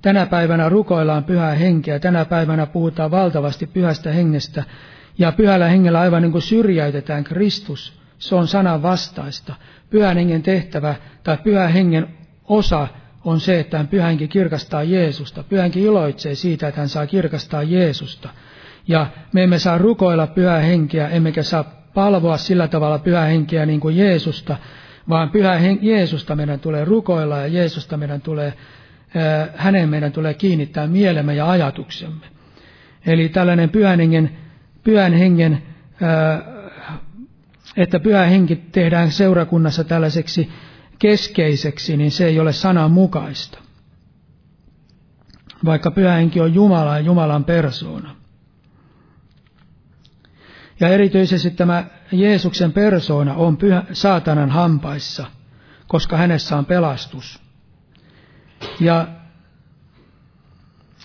Tänä 0.02 0.26
päivänä 0.26 0.70
rukoillaan 0.70 1.24
pyhää 1.24 1.54
henkeä, 1.54 2.00
tänä 2.00 2.26
päivänä 2.26 2.66
puhutaan 2.66 3.12
valtavasti 3.12 3.68
pyhästä 3.68 4.12
hengestä, 4.12 4.64
ja 5.19 5.32
pyhällä 5.32 5.67
hengellä 5.67 5.99
aivan 5.99 6.21
niin 6.21 6.32
kuin 6.32 6.41
syrjäytetään 6.41 7.23
Kristus. 7.23 7.99
Se 8.17 8.36
on 8.36 8.47
sanan 8.47 8.82
vastaista. 8.82 9.55
Pyhän 9.89 10.17
hengen 10.17 10.43
tehtävä 10.43 10.95
tai 11.23 11.38
pyhän 11.43 11.71
hengen 11.71 12.08
osa 12.43 12.88
on 13.25 13.39
se, 13.39 13.60
että 13.60 13.77
hän 13.77 13.88
pyhänkin 13.88 14.29
kirkastaa 14.29 14.84
Jeesusta. 14.84 15.43
Pyhänkin 15.43 15.84
iloitsee 15.84 16.36
siitä, 16.36 16.67
että 16.67 16.82
hän 16.82 16.89
saa 16.89 17.08
kirkastaa 17.08 17.63
Jeesusta. 17.63 18.29
Ja 18.88 19.08
me 19.34 19.43
emme 19.43 19.60
saa 19.60 19.77
rukoilla 19.77 20.27
pyhää 20.27 20.60
henkeä, 20.60 21.08
emmekä 21.08 21.43
saa 21.43 21.63
palvoa 21.93 22.38
sillä 22.38 22.67
tavalla 22.67 22.99
pyhää 22.99 23.25
henkeä 23.25 23.65
niin 23.65 23.79
kuin 23.79 23.97
Jeesusta, 23.97 24.58
vaan 25.10 25.29
pyhä 25.29 25.58
hen- 25.58 25.79
Jeesusta 25.82 26.36
meidän 26.36 26.60
tulee 26.60 26.86
rukoilla 26.86 27.38
ja 27.38 27.47
Jeesusta 27.47 27.97
meidän 27.97 28.21
tulee, 28.21 28.53
hänen 29.55 29.89
meidän 29.89 30.12
tulee 30.12 30.34
kiinnittää 30.34 30.88
mielemme 30.88 31.36
ja 31.36 31.49
ajatuksemme. 31.49 32.25
Eli 33.05 33.29
tällainen 33.29 33.69
pyhän 33.69 33.99
hengen 33.99 34.38
pyhän 34.84 35.13
hengen, 35.13 35.63
että 37.78 38.00
pyhä 38.00 38.26
henki 38.26 38.56
tehdään 38.56 39.12
seurakunnassa 39.12 39.84
tällaiseksi 39.84 40.50
keskeiseksi, 41.00 41.98
niin 41.98 42.12
se 42.12 42.26
ei 42.26 42.39
ole 42.39 42.54
sanan 42.54 42.92
mukaista. 42.92 43.60
Vaikka 45.65 45.92
pyhä 45.92 46.13
henki 46.13 46.39
on 46.39 46.54
Jumala 46.54 46.94
ja 46.94 47.00
Jumalan 47.00 47.44
persoona. 47.44 48.15
Ja 50.80 50.88
erityisesti 50.88 51.51
tämä 51.51 51.86
Jeesuksen 52.12 52.72
persoona 52.72 53.34
on 53.34 53.58
pyhä, 53.58 53.84
saatanan 53.93 54.49
hampaissa, 54.49 55.26
koska 55.88 56.18
hänessä 56.18 56.58
on 56.58 56.66
pelastus. 56.66 57.41
Ja 58.80 59.08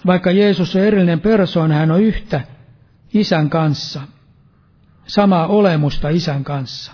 vaikka 0.07 0.30
Jeesus 0.30 0.76
on 0.76 0.82
erillinen 0.82 1.20
persoona, 1.20 1.74
hän 1.74 1.90
on 1.90 2.03
yhtä 2.03 2.40
isän 3.14 3.50
kanssa, 3.50 4.00
samaa 5.06 5.46
olemusta 5.46 6.08
isän 6.08 6.44
kanssa. 6.44 6.92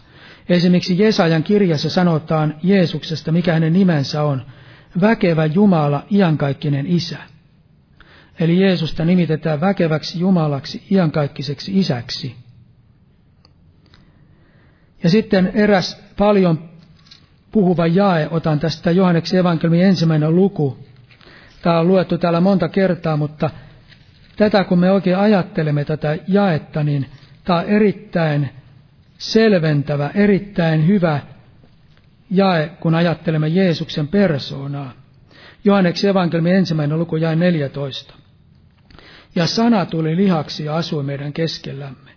Esimerkiksi 0.49 0.99
Jesajan 0.99 1.43
kirjassa 1.43 1.91
sanotaan 1.91 2.55
Jeesuksesta, 2.63 3.33
mikä 3.33 3.53
hänen 3.53 3.73
nimensä 3.73 4.23
on, 4.23 4.43
väkevä 5.01 5.47
Jumala, 5.47 6.05
iankaikkinen 6.11 6.87
isä. 6.87 7.19
Eli 8.41 8.61
Jeesusta 8.61 9.05
nimitetään 9.05 9.61
väkeväksi 9.61 10.21
Jumalaksi, 10.21 10.83
iankaikkiseksi 10.91 11.79
isäksi. 11.79 12.37
Ja 15.03 15.11
sitten 15.11 15.51
eräs 15.55 16.03
paljon 16.19 16.71
puhuva 17.53 17.87
jae, 17.87 18.29
otan 18.31 18.61
tästä 18.61 18.91
Johanneksen 18.91 19.41
evankelmin 19.41 19.85
ensimmäinen 19.85 20.37
luku. 20.37 20.79
Tämä 21.63 21.79
on 21.79 21.89
luettu 21.89 22.19
täällä 22.19 22.41
monta 22.41 22.69
kertaa, 22.69 23.17
mutta 23.17 23.51
tätä 24.41 24.65
kun 24.65 24.79
me 24.79 24.91
oikein 24.91 25.19
ajattelemme 25.19 25.85
tätä 25.85 26.17
jaetta, 26.29 26.83
niin 26.83 27.07
tämä 27.45 27.59
on 27.59 27.65
erittäin 27.65 28.51
selventävä, 29.19 30.11
erittäin 30.15 30.87
hyvä 30.87 31.21
jae, 32.31 32.71
kun 32.81 32.95
ajattelemme 32.95 33.49
Jeesuksen 33.49 34.09
persoonaa. 34.09 34.93
Johanneksen 35.65 36.11
evankelmin 36.11 36.55
ensimmäinen 36.55 36.99
luku 36.99 37.17
jäi 37.17 37.37
14. 37.37 38.15
Ja 39.35 39.47
sana 39.47 39.87
tuli 39.87 40.17
lihaksi 40.17 40.65
ja 40.65 40.77
asui 40.77 41.03
meidän 41.03 41.33
keskellämme. 41.33 42.11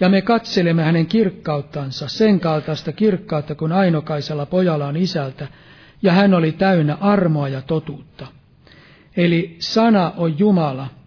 Ja 0.00 0.08
me 0.08 0.22
katselemme 0.22 0.82
hänen 0.82 1.06
kirkkauttansa, 1.06 2.08
sen 2.08 2.40
kaltaista 2.40 2.92
kirkkautta 2.92 3.54
kuin 3.54 3.72
ainokaisella 3.72 4.46
pojalla 4.46 4.86
on 4.86 4.96
isältä, 4.96 5.48
ja 6.02 6.12
hän 6.12 6.34
oli 6.34 6.52
täynnä 6.52 6.94
armoa 7.00 7.48
ja 7.48 7.62
totuutta. 7.62 8.26
Eli 9.16 9.56
sana 9.58 10.12
on 10.16 10.38
Jumala, 10.38 10.97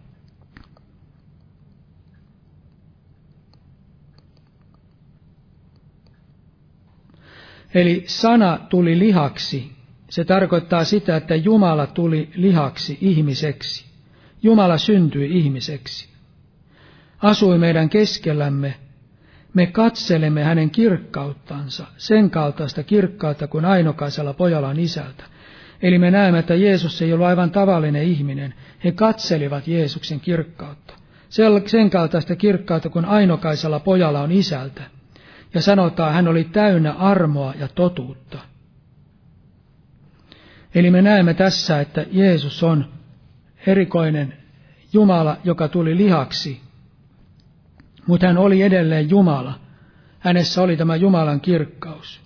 Eli 7.73 8.03
sana 8.07 8.57
tuli 8.69 8.99
lihaksi. 8.99 9.71
Se 10.09 10.25
tarkoittaa 10.25 10.83
sitä, 10.83 11.15
että 11.15 11.35
Jumala 11.35 11.87
tuli 11.87 12.29
lihaksi 12.35 12.97
ihmiseksi. 13.01 13.85
Jumala 14.43 14.77
syntyi 14.77 15.37
ihmiseksi. 15.37 16.09
Asui 17.19 17.57
meidän 17.57 17.89
keskellämme. 17.89 18.73
Me 19.53 19.65
katselemme 19.65 20.43
hänen 20.43 20.69
kirkkauttansa, 20.69 21.87
sen 21.97 22.29
kaltaista 22.29 22.83
kirkkautta 22.83 23.47
kuin 23.47 23.65
ainokaisella 23.65 24.33
pojalla 24.33 24.67
on 24.67 24.79
isältä. 24.79 25.23
Eli 25.81 25.99
me 25.99 26.11
näemme, 26.11 26.39
että 26.39 26.55
Jeesus 26.55 27.01
ei 27.01 27.13
ollut 27.13 27.27
aivan 27.27 27.51
tavallinen 27.51 28.03
ihminen. 28.03 28.53
He 28.83 28.91
katselivat 28.91 29.67
Jeesuksen 29.67 30.19
kirkkautta. 30.19 30.93
Sen 31.65 31.89
kaltaista 31.89 32.35
kirkkautta 32.35 32.89
kuin 32.89 33.05
ainokaisella 33.05 33.79
pojalla 33.79 34.21
on 34.21 34.31
isältä. 34.31 34.83
Ja 35.53 35.61
sanotaan, 35.61 36.13
hän 36.13 36.27
oli 36.27 36.43
täynnä 36.43 36.91
armoa 36.93 37.53
ja 37.59 37.67
totuutta. 37.67 38.39
Eli 40.75 40.91
me 40.91 41.01
näemme 41.01 41.33
tässä, 41.33 41.81
että 41.81 42.05
Jeesus 42.11 42.63
on 42.63 42.85
erikoinen 43.67 44.33
Jumala, 44.93 45.37
joka 45.43 45.67
tuli 45.67 45.97
lihaksi, 45.97 46.61
mutta 48.07 48.27
hän 48.27 48.37
oli 48.37 48.61
edelleen 48.61 49.09
Jumala. 49.09 49.59
Hänessä 50.19 50.61
oli 50.61 50.77
tämä 50.77 50.95
Jumalan 50.95 51.41
kirkkaus. 51.41 52.21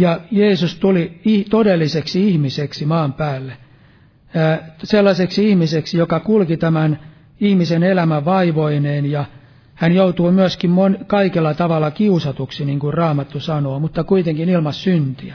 Ja 0.00 0.20
Jeesus 0.30 0.78
tuli 0.78 1.20
todelliseksi 1.50 2.28
ihmiseksi 2.28 2.86
maan 2.86 3.12
päälle. 3.12 3.56
Sellaiseksi 4.82 5.48
ihmiseksi, 5.48 5.98
joka 5.98 6.20
kulki 6.20 6.56
tämän 6.56 6.98
ihmisen 7.40 7.82
elämän 7.82 8.24
vaivoineen 8.24 9.10
ja 9.10 9.24
hän 9.74 9.92
joutuu 9.92 10.32
myöskin 10.32 10.70
mon, 10.70 10.98
kaikella 11.06 11.54
tavalla 11.54 11.90
kiusatuksi, 11.90 12.64
niin 12.64 12.78
kuin 12.78 12.94
Raamattu 12.94 13.40
sanoo, 13.40 13.80
mutta 13.80 14.04
kuitenkin 14.04 14.48
ilman 14.48 14.72
syntiä. 14.72 15.34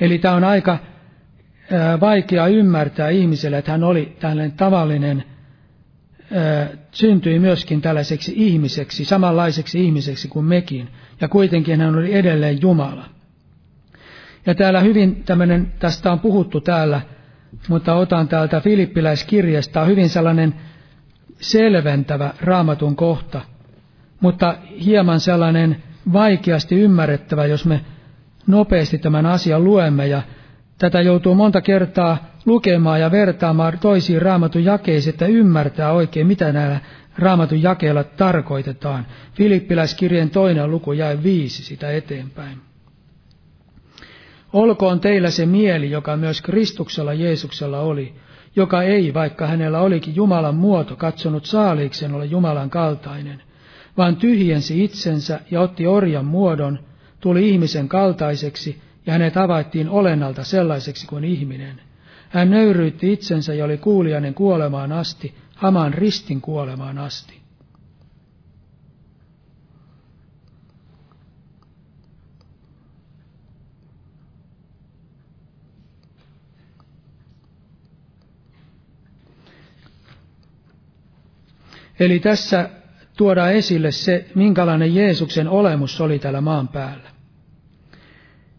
Eli 0.00 0.18
tämä 0.18 0.34
on 0.34 0.44
aika 0.44 0.78
vaikea 2.00 2.46
ymmärtää 2.46 3.08
ihmiselle, 3.08 3.58
että 3.58 3.70
hän 3.72 3.84
oli 3.84 4.16
tällainen 4.20 4.52
tavallinen, 4.52 5.24
syntyi 6.92 7.38
myöskin 7.38 7.80
tällaiseksi 7.80 8.32
ihmiseksi, 8.36 9.04
samanlaiseksi 9.04 9.84
ihmiseksi 9.84 10.28
kuin 10.28 10.44
mekin, 10.44 10.88
ja 11.20 11.28
kuitenkin 11.28 11.80
hän 11.80 11.94
oli 11.96 12.14
edelleen 12.14 12.62
Jumala. 12.62 13.04
Ja 14.46 14.54
täällä 14.54 14.80
hyvin 14.80 15.22
tämmöinen, 15.24 15.72
tästä 15.78 16.12
on 16.12 16.20
puhuttu 16.20 16.60
täällä, 16.60 17.00
mutta 17.68 17.94
otan 17.94 18.28
täältä 18.28 18.60
Filippiläiskirjasta, 18.60 19.84
hyvin 19.84 20.08
sellainen 20.08 20.54
selventävä 21.40 22.34
raamatun 22.40 22.96
kohta, 22.96 23.40
mutta 24.20 24.54
hieman 24.84 25.20
sellainen 25.20 25.82
vaikeasti 26.12 26.74
ymmärrettävä, 26.80 27.46
jos 27.46 27.64
me 27.64 27.80
nopeasti 28.46 28.98
tämän 28.98 29.26
asian 29.26 29.64
luemme. 29.64 30.06
Ja 30.06 30.22
tätä 30.78 31.00
joutuu 31.00 31.34
monta 31.34 31.60
kertaa 31.60 32.18
lukemaan 32.46 33.00
ja 33.00 33.10
vertaamaan 33.10 33.78
toisiin 33.78 34.22
raamatun 34.22 34.64
jakeisiin, 34.64 35.12
että 35.12 35.26
ymmärtää 35.26 35.92
oikein, 35.92 36.26
mitä 36.26 36.52
näillä 36.52 36.80
raamatun 37.18 37.62
jakeilla 37.62 38.04
tarkoitetaan. 38.04 39.06
Filippiläiskirjeen 39.34 40.30
toinen 40.30 40.70
luku 40.70 40.92
jäi 40.92 41.18
viisi 41.22 41.64
sitä 41.64 41.90
eteenpäin. 41.90 42.58
Olkoon 44.52 45.00
teillä 45.00 45.30
se 45.30 45.46
mieli, 45.46 45.90
joka 45.90 46.16
myös 46.16 46.42
Kristuksella 46.42 47.14
Jeesuksella 47.14 47.80
oli, 47.80 48.14
joka 48.56 48.82
ei, 48.82 49.14
vaikka 49.14 49.46
hänellä 49.46 49.80
olikin 49.80 50.16
Jumalan 50.16 50.54
muoto, 50.54 50.96
katsonut 50.96 51.46
saaliiksen 51.46 52.14
olla 52.14 52.24
Jumalan 52.24 52.70
kaltainen, 52.70 53.42
vaan 53.96 54.16
tyhjensi 54.16 54.84
itsensä 54.84 55.40
ja 55.50 55.60
otti 55.60 55.86
orjan 55.86 56.24
muodon, 56.24 56.78
tuli 57.20 57.48
ihmisen 57.48 57.88
kaltaiseksi 57.88 58.80
ja 59.08 59.12
hänet 59.12 59.34
havaittiin 59.34 59.88
olennalta 59.88 60.44
sellaiseksi 60.44 61.06
kuin 61.06 61.24
ihminen. 61.24 61.80
Hän 62.28 62.50
nöyryytti 62.50 63.12
itsensä 63.12 63.54
ja 63.54 63.64
oli 63.64 63.78
kuulijainen 63.78 64.34
kuolemaan 64.34 64.92
asti, 64.92 65.34
hamaan 65.56 65.94
ristin 65.94 66.40
kuolemaan 66.40 66.98
asti. 66.98 67.38
Eli 82.00 82.20
tässä 82.20 82.70
tuodaan 83.16 83.52
esille 83.52 83.90
se, 83.90 84.26
minkälainen 84.34 84.94
Jeesuksen 84.94 85.48
olemus 85.48 86.00
oli 86.00 86.18
täällä 86.18 86.40
maan 86.40 86.68
päällä. 86.68 87.17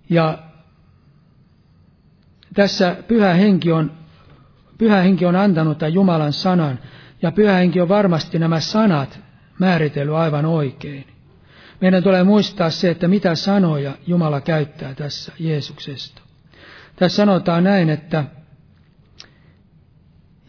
Ja 0.09 0.37
tässä 2.53 2.95
pyhä 3.07 3.33
henki 3.33 3.71
on, 3.71 3.91
pyhä 4.77 5.01
henki 5.01 5.25
on 5.25 5.35
antanut 5.35 5.77
tämän 5.77 5.93
Jumalan 5.93 6.33
sanan, 6.33 6.79
ja 7.21 7.31
pyhä 7.31 7.53
henki 7.53 7.81
on 7.81 7.89
varmasti 7.89 8.39
nämä 8.39 8.59
sanat 8.59 9.19
määritellyt 9.59 10.13
aivan 10.13 10.45
oikein. 10.45 11.05
Meidän 11.81 12.03
tulee 12.03 12.23
muistaa 12.23 12.69
se, 12.69 12.89
että 12.89 13.07
mitä 13.07 13.35
sanoja 13.35 13.93
Jumala 14.07 14.41
käyttää 14.41 14.93
tässä 14.95 15.31
Jeesuksesta. 15.39 16.21
Tässä 16.95 17.15
sanotaan 17.15 17.63
näin, 17.63 17.89
että 17.89 18.23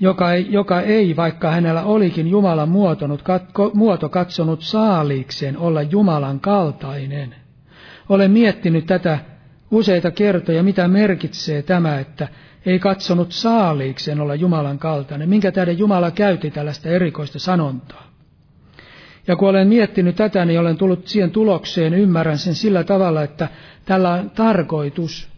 joka 0.00 0.32
ei, 0.32 0.46
joka 0.52 0.80
ei, 0.80 1.16
vaikka 1.16 1.50
hänellä 1.50 1.82
olikin 1.82 2.28
Jumalan 2.28 2.68
muotonut, 2.68 3.22
kat, 3.22 3.44
muoto 3.74 4.08
katsonut 4.08 4.62
saaliikseen 4.62 5.58
olla 5.58 5.82
Jumalan 5.82 6.40
kaltainen. 6.40 7.34
Olen 8.08 8.30
miettinyt 8.30 8.86
tätä 8.86 9.18
useita 9.70 10.10
kertoja, 10.10 10.62
mitä 10.62 10.88
merkitsee 10.88 11.62
tämä, 11.62 11.98
että 11.98 12.28
ei 12.66 12.78
katsonut 12.78 13.32
saaliikseen 13.32 14.20
olla 14.20 14.34
Jumalan 14.34 14.78
kaltainen. 14.78 15.28
Minkä 15.28 15.52
tähden 15.52 15.78
Jumala 15.78 16.10
käytti 16.10 16.50
tällaista 16.50 16.88
erikoista 16.88 17.38
sanontaa. 17.38 18.10
Ja 19.26 19.36
kun 19.36 19.48
olen 19.48 19.68
miettinyt 19.68 20.16
tätä, 20.16 20.44
niin 20.44 20.60
olen 20.60 20.76
tullut 20.76 21.06
siihen 21.08 21.30
tulokseen, 21.30 21.94
ymmärrän 21.94 22.38
sen 22.38 22.54
sillä 22.54 22.84
tavalla, 22.84 23.22
että 23.22 23.48
tällä 23.84 24.10
on 24.10 24.30
tarkoitus 24.30 25.28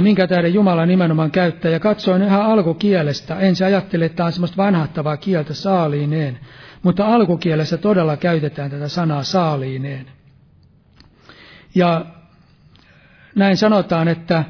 minkä 0.00 0.26
tähden 0.26 0.54
Jumala 0.54 0.86
nimenomaan 0.86 1.30
käyttää. 1.30 1.70
Ja 1.70 1.80
katsoin 1.80 2.22
ihan 2.22 2.42
alkukielestä. 2.42 3.38
Ensin 3.38 3.66
ajattelin, 3.66 4.06
että 4.06 4.16
tämä 4.16 4.26
on 4.26 4.32
semmoista 4.32 4.56
vanhahtavaa 4.56 5.16
kieltä 5.16 5.54
saaliineen. 5.54 6.38
Mutta 6.82 7.06
alkukielessä 7.06 7.76
todella 7.76 8.16
käytetään 8.16 8.70
tätä 8.70 8.88
sanaa 8.88 9.22
saaliineen. 9.22 10.06
Ja 11.74 12.06
näin 13.34 13.56
sanotaan, 13.56 14.08
että, 14.08 14.44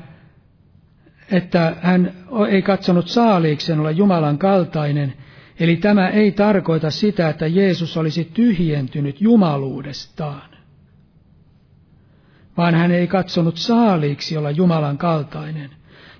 että 1.30 1.76
hän 1.82 2.12
ei 2.48 2.62
katsonut 2.62 3.08
saaliiksen 3.08 3.80
olla 3.80 3.90
Jumalan 3.90 4.38
kaltainen. 4.38 5.14
Eli 5.60 5.76
tämä 5.76 6.08
ei 6.08 6.32
tarkoita 6.32 6.90
sitä, 6.90 7.28
että 7.28 7.46
Jeesus 7.46 7.96
olisi 7.96 8.30
tyhjentynyt 8.34 9.20
jumaluudestaan 9.20 10.50
vaan 12.60 12.74
hän 12.74 12.90
ei 12.90 13.06
katsonut 13.06 13.56
saaliiksi 13.56 14.36
olla 14.36 14.50
Jumalan 14.50 14.98
kaltainen. 14.98 15.70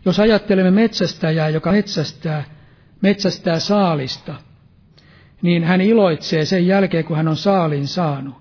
Jos 0.04 0.20
ajattelemme 0.20 0.70
metsästäjää, 0.70 1.48
joka 1.48 1.72
metsästää, 1.72 2.44
metsästää 3.00 3.58
saalista, 3.58 4.34
niin 5.42 5.64
hän 5.64 5.80
iloitsee 5.80 6.44
sen 6.44 6.66
jälkeen, 6.66 7.04
kun 7.04 7.16
hän 7.16 7.28
on 7.28 7.36
saaliin 7.36 7.86
saanut. 7.86 8.34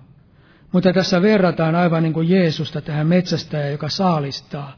Mutta 0.72 0.92
tässä 0.92 1.22
verrataan 1.22 1.74
aivan 1.74 2.02
niin 2.02 2.12
kuin 2.12 2.28
Jeesusta 2.28 2.80
tähän 2.80 3.06
metsästäjään, 3.06 3.72
joka 3.72 3.88
saalistaa. 3.88 4.76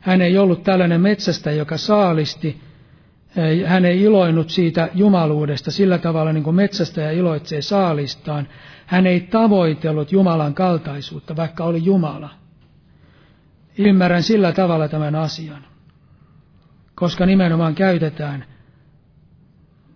Hän 0.00 0.22
ei 0.22 0.38
ollut 0.38 0.62
tällainen 0.62 1.00
metsästäjä, 1.00 1.56
joka 1.56 1.76
saalisti. 1.76 2.60
Hän 3.66 3.84
ei 3.84 4.02
iloinut 4.02 4.50
siitä 4.50 4.88
jumaluudesta 4.94 5.70
sillä 5.70 5.98
tavalla, 5.98 6.32
niin 6.32 6.44
kuin 6.44 6.56
metsästäjä 6.56 7.10
iloitsee 7.10 7.62
saalistaan. 7.62 8.48
Hän 8.86 9.06
ei 9.06 9.20
tavoitellut 9.20 10.12
Jumalan 10.12 10.54
kaltaisuutta, 10.54 11.36
vaikka 11.36 11.64
oli 11.64 11.84
Jumala. 11.84 12.30
Ymmärrän 13.78 14.22
sillä 14.22 14.52
tavalla 14.52 14.88
tämän 14.88 15.14
asian, 15.14 15.64
koska 16.94 17.26
nimenomaan 17.26 17.74
käytetään 17.74 18.44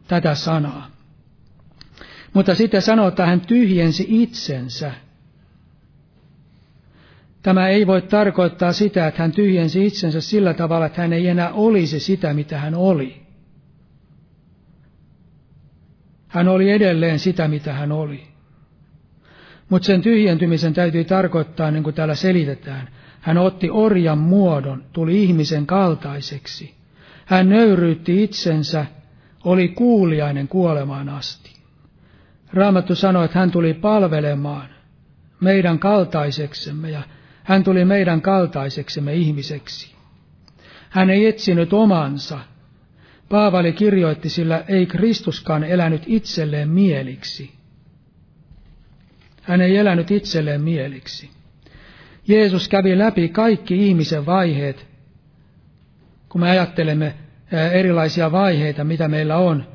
tätä 0.09 0.35
sanaa. 0.35 0.87
Mutta 2.33 2.55
sitten 2.55 2.83
sanoo, 2.83 3.09
että 3.09 3.27
hän 3.27 3.41
tyhjensi 3.41 4.07
itsensä. 4.09 4.93
Tämä 7.45 7.69
ei 7.69 7.87
voi 7.87 8.03
tarkoittaa 8.03 8.73
sitä, 8.73 9.07
että 9.07 9.23
hän 9.23 9.33
tyhjensi 9.33 9.87
itsensä 9.87 10.21
sillä 10.21 10.55
tavalla, 10.55 10.87
että 10.87 11.03
hän 11.03 11.13
ei 11.13 11.29
enää 11.29 11.53
olisi 11.53 12.01
sitä, 12.01 12.35
mitä 12.35 12.59
hän 12.59 12.75
oli. 12.75 13.23
Hän 16.29 16.49
oli 16.49 16.71
edelleen 16.71 17.19
sitä, 17.19 17.49
mitä 17.49 17.73
hän 17.73 17.93
oli. 17.93 18.23
Mutta 19.69 19.87
sen 19.87 20.03
tyhjentymisen 20.03 20.75
täytyy 20.75 21.05
tarkoittaa, 21.05 21.71
niin 21.71 21.83
kuin 21.85 21.95
täällä 21.95 22.15
selitetään, 22.15 22.89
Hän 23.25 23.39
otti 23.39 23.71
orjan 23.71 24.19
muodon, 24.19 24.85
tuli 24.93 25.23
ihmisen 25.23 25.67
kaltaiseksi. 25.67 26.75
Hän 27.25 27.49
nöyryytti 27.49 28.25
itsensä, 28.25 28.87
oli 29.45 29.69
kuuliainen 29.69 30.49
kuolemaan 30.49 31.09
asti. 31.09 31.51
Raamattu 32.53 32.95
sanoi, 32.95 33.25
että 33.25 33.39
hän 33.39 33.51
tuli 33.51 33.75
palvelemaan 33.75 34.69
meidän 35.41 35.79
kaltaiseksemme 35.79 36.91
ja 36.91 37.03
hän 37.45 37.65
tuli 37.65 37.85
meidän 37.85 38.23
kaltaiseksemme 38.23 39.15
ihmiseksi. 39.15 39.95
Hän 40.91 41.11
ei 41.11 41.27
etsinyt 41.27 41.73
omansa. 41.73 42.39
Paavali 43.29 43.73
kirjoitti, 43.73 44.29
sillä 44.29 44.65
ei 44.69 44.87
Kristuskaan 44.87 45.65
elänyt 45.65 46.03
itselleen 46.07 46.69
mieliksi. 46.69 47.53
Hän 49.43 49.61
ei 49.61 49.77
elänyt 49.77 50.11
itselleen 50.11 50.61
mieliksi. 50.61 51.31
Jeesus 52.29 52.69
kävi 52.69 52.99
läpi 52.99 53.29
kaikki 53.29 53.87
ihmisen 53.89 54.27
vaiheet, 54.27 54.87
kun 56.29 56.41
me 56.41 56.51
ajattelemme 56.51 57.15
erilaisia 57.73 58.33
vaiheita, 58.33 58.85
mitä 58.85 59.09
meillä 59.09 59.37
on. 59.37 59.67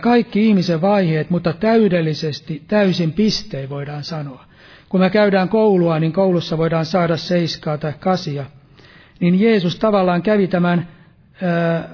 Kaikki 0.00 0.48
ihmisen 0.48 0.80
vaiheet, 0.80 1.30
mutta 1.30 1.52
täydellisesti, 1.52 2.62
täysin 2.68 3.12
pistein 3.12 3.68
voidaan 3.68 4.04
sanoa. 4.04 4.44
Kun 4.94 5.00
me 5.00 5.10
käydään 5.10 5.48
koulua, 5.48 5.98
niin 5.98 6.12
koulussa 6.12 6.58
voidaan 6.58 6.86
saada 6.86 7.16
seiskaa 7.16 7.78
tai 7.78 7.92
kasia. 8.00 8.44
Niin 9.20 9.40
Jeesus 9.40 9.78
tavallaan 9.78 10.22
kävi 10.22 10.46
tämän 10.48 10.88
ää, 11.42 11.88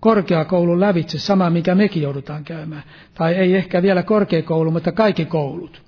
korkeakoulun 0.00 0.80
lävitse, 0.80 1.18
sama 1.18 1.50
mikä 1.50 1.74
mekin 1.74 2.02
joudutaan 2.02 2.44
käymään. 2.44 2.82
Tai 3.14 3.34
ei 3.34 3.54
ehkä 3.54 3.82
vielä 3.82 4.02
korkeakoulu, 4.02 4.70
mutta 4.70 4.92
kaikki 4.92 5.24
koulut, 5.24 5.82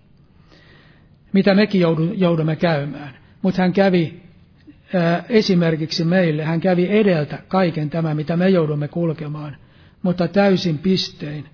mitä 1.33 1.55
mekin 1.55 1.81
joudumme 2.15 2.57
käymään. 2.57 3.15
Mutta 3.43 3.63
hän 3.63 3.73
kävi 3.73 4.23
esimerkiksi 5.29 6.05
meille, 6.05 6.45
hän 6.45 6.61
kävi 6.61 6.89
edeltä 6.91 7.39
kaiken 7.49 7.91
tämä, 7.91 8.15
mitä 8.15 8.37
me 8.37 8.49
joudumme 8.49 8.89
kulkemaan, 8.89 9.57
mutta 10.03 10.29
täysin 10.29 10.79
pistein. 10.79 11.45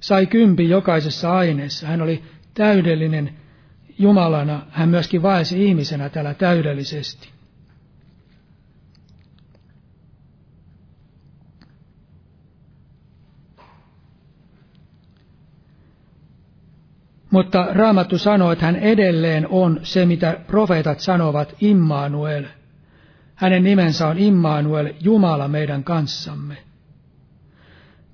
Sai 0.00 0.26
kympi 0.26 0.68
jokaisessa 0.68 1.32
aineessa. 1.32 1.86
Hän 1.86 2.02
oli 2.02 2.22
täydellinen 2.54 3.30
Jumalana 4.00 4.66
hän 4.70 4.88
myöskin 4.88 5.22
vaelsi 5.22 5.64
ihmisenä 5.64 6.08
täällä 6.08 6.34
täydellisesti. 6.34 7.28
Mutta 17.30 17.66
Raamattu 17.72 18.18
sanoo, 18.18 18.52
että 18.52 18.66
hän 18.66 18.76
edelleen 18.76 19.46
on 19.50 19.80
se, 19.82 20.06
mitä 20.06 20.40
profeetat 20.46 21.00
sanovat, 21.00 21.54
Immanuel. 21.60 22.44
Hänen 23.34 23.64
nimensä 23.64 24.08
on 24.08 24.18
Immanuel, 24.18 24.94
Jumala 25.00 25.48
meidän 25.48 25.84
kanssamme. 25.84 26.56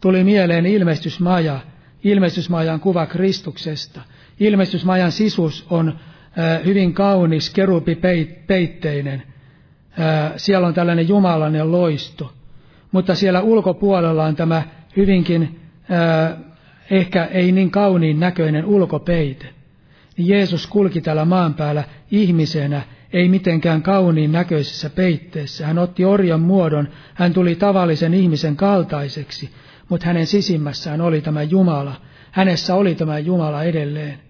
Tuli 0.01 0.25
mieleen 0.25 0.67
ilmestysmaja, 0.67 1.61
ilmestysmajan 2.05 2.81
kuva 2.81 3.07
Kristuksesta– 3.07 4.01
Ilmestysmajan 4.41 5.13
sisus 5.13 5.67
on 5.71 5.99
hyvin 6.65 6.95
kaunis 6.95 7.51
kerubipeitteinen. 7.51 9.23
Siellä 10.37 10.67
on 10.67 10.75
tällainen 10.75 11.09
jumalainen 11.09 11.73
loisto. 11.73 12.33
Mutta 12.93 13.15
siellä 13.15 13.41
ulkopuolella 13.41 14.25
on 14.25 14.37
tämä 14.37 14.63
hyvinkin 14.97 15.61
ehkä 16.91 17.25
ei 17.25 17.53
niin 17.53 17.71
kauniin 17.71 18.21
näköinen 18.21 18.65
ulkopeite. 18.65 19.47
Jeesus 20.19 20.67
kulki 20.67 21.01
täällä 21.01 21.25
maan 21.25 21.55
päällä 21.55 21.85
ihmisenä, 22.11 22.83
ei 23.13 23.29
mitenkään 23.29 23.83
kauniin 23.83 24.33
näköisessä 24.33 24.91
peitteessä. 24.91 25.67
Hän 25.67 25.79
otti 25.79 26.05
orjan 26.05 26.41
muodon, 26.41 26.89
hän 27.15 27.33
tuli 27.33 27.55
tavallisen 27.55 28.15
ihmisen 28.15 28.57
kaltaiseksi, 28.57 29.51
mutta 29.89 30.07
hänen 30.07 30.27
sisimmässään 30.27 31.01
oli 31.01 31.21
tämä 31.21 31.43
Jumala. 31.43 32.01
Hänessä 32.31 32.75
oli 32.75 32.95
tämä 32.95 33.19
Jumala 33.19 33.63
edelleen. 33.63 34.26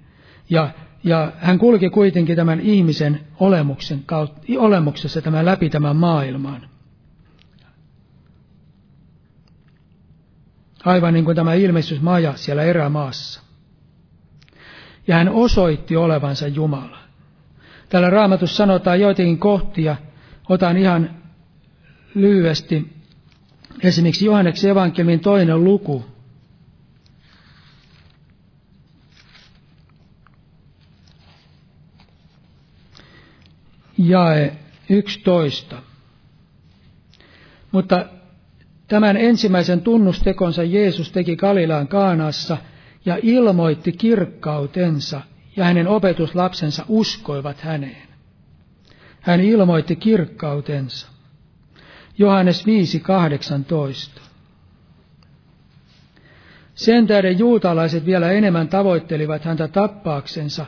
Ja, 0.51 0.71
ja 1.05 1.33
hän 1.39 1.59
kulki 1.59 1.91
kuitenkin 1.91 2.37
tämän 2.37 2.61
ihmisen 2.61 3.21
olemuksen 3.41 4.03
kautta, 4.07 4.41
olemuksessa 4.59 5.23
tämän 5.23 5.45
läpi 5.45 5.71
tämän 5.71 5.97
maailman. 5.97 6.69
Aivan 10.85 11.15
niin 11.15 11.25
kuin 11.25 11.37
tämä 11.37 11.55
ilmestysmaja 11.55 12.37
siellä 12.37 12.63
erämaassa. 12.63 13.41
Ja 15.07 15.15
hän 15.15 15.29
osoitti 15.29 15.97
olevansa 15.97 16.49
Jumala. 16.49 16.99
Täällä 17.89 18.11
raamatussa 18.11 18.57
sanotaan 18.57 19.01
joitakin 19.01 19.39
kohtia, 19.39 19.97
otan 20.49 20.77
ihan 20.77 21.11
lyhyesti. 22.15 22.93
Esimerkiksi 23.83 24.27
Johanneksen 24.27 24.71
evankeliumin 24.71 25.21
toinen 25.21 25.65
luku, 25.65 26.05
jae 33.99 34.53
11. 34.89 35.77
Mutta 37.73 38.07
tämän 38.89 39.17
ensimmäisen 39.17 39.81
tunnustekonsa 39.81 40.63
Jeesus 40.63 41.13
teki 41.13 41.37
Galilaan 41.37 41.89
Kaanassa 41.89 42.57
ja 43.05 43.19
ilmoitti 43.23 43.93
kirkkautensa, 43.93 45.21
ja 45.57 45.65
hänen 45.65 45.89
opetuslapsensa 45.89 46.85
uskoivat 46.89 47.61
häneen. 47.61 48.09
Hän 49.21 49.41
ilmoitti 49.41 49.97
kirkkautensa. 49.97 51.09
Johannes 52.19 52.65
5.18. 54.17 54.21
Sen 56.75 57.07
tähden 57.07 57.39
juutalaiset 57.39 58.07
vielä 58.07 58.31
enemmän 58.31 58.69
tavoittelivat 58.69 59.45
häntä 59.45 59.69
tappaaksensa, 59.69 60.67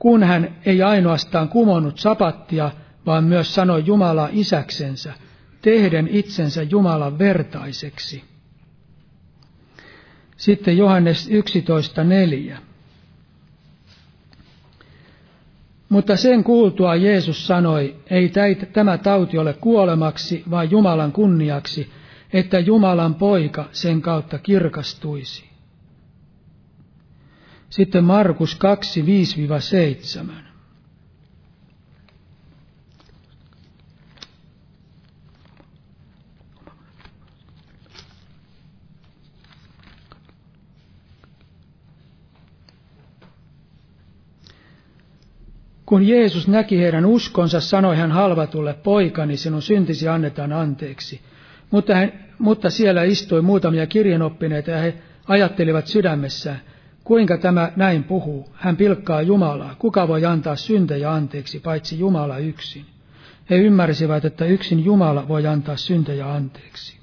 kun 0.00 0.22
hän 0.22 0.56
ei 0.66 0.82
ainoastaan 0.82 1.48
kumonnut 1.48 1.98
sapattia, 1.98 2.70
vaan 3.06 3.24
myös 3.24 3.54
sanoi 3.54 3.82
Jumalaa 3.86 4.28
isäksensä, 4.32 5.14
tehden 5.62 6.08
itsensä 6.08 6.62
Jumalan 6.62 7.18
vertaiseksi. 7.18 8.24
Sitten 10.36 10.76
Johannes 10.78 11.30
11.4. 12.50 12.58
Mutta 15.88 16.16
sen 16.16 16.44
kuultua 16.44 16.96
Jeesus 16.96 17.46
sanoi, 17.46 17.96
ei 18.10 18.32
tämä 18.72 18.98
tauti 18.98 19.38
ole 19.38 19.52
kuolemaksi, 19.52 20.44
vaan 20.50 20.70
Jumalan 20.70 21.12
kunniaksi, 21.12 21.90
että 22.32 22.58
Jumalan 22.58 23.14
poika 23.14 23.68
sen 23.72 24.02
kautta 24.02 24.38
kirkastuisi. 24.38 25.49
Sitten 27.70 28.04
Markus 28.04 28.54
2, 28.54 29.02
5-7. 29.02 30.50
Kun 45.86 46.08
Jeesus 46.08 46.48
näki 46.48 46.78
heidän 46.78 47.06
uskonsa, 47.06 47.60
sanoi 47.60 47.96
hän 47.96 48.12
halvatulle, 48.12 48.74
poikani, 48.74 49.36
sinun 49.36 49.62
syntisi 49.62 50.08
annetaan 50.08 50.52
anteeksi. 50.52 51.20
Mutta, 51.70 51.94
hän, 51.94 52.12
mutta 52.38 52.70
siellä 52.70 53.02
istui 53.02 53.42
muutamia 53.42 53.86
kirjanoppineita 53.86 54.70
ja 54.70 54.78
he 54.78 54.94
ajattelivat 55.28 55.86
sydämessään, 55.86 56.60
Kuinka 57.10 57.38
tämä 57.38 57.72
näin 57.76 58.04
puhuu? 58.04 58.48
Hän 58.52 58.76
pilkkaa 58.76 59.22
Jumalaa. 59.22 59.74
Kuka 59.78 60.08
voi 60.08 60.24
antaa 60.24 60.56
syntejä 60.56 61.12
anteeksi, 61.12 61.60
paitsi 61.60 61.98
Jumala 61.98 62.38
yksin? 62.38 62.86
He 63.50 63.56
ymmärsivät, 63.56 64.24
että 64.24 64.44
yksin 64.44 64.84
Jumala 64.84 65.28
voi 65.28 65.46
antaa 65.46 65.76
syntejä 65.76 66.32
anteeksi. 66.32 66.98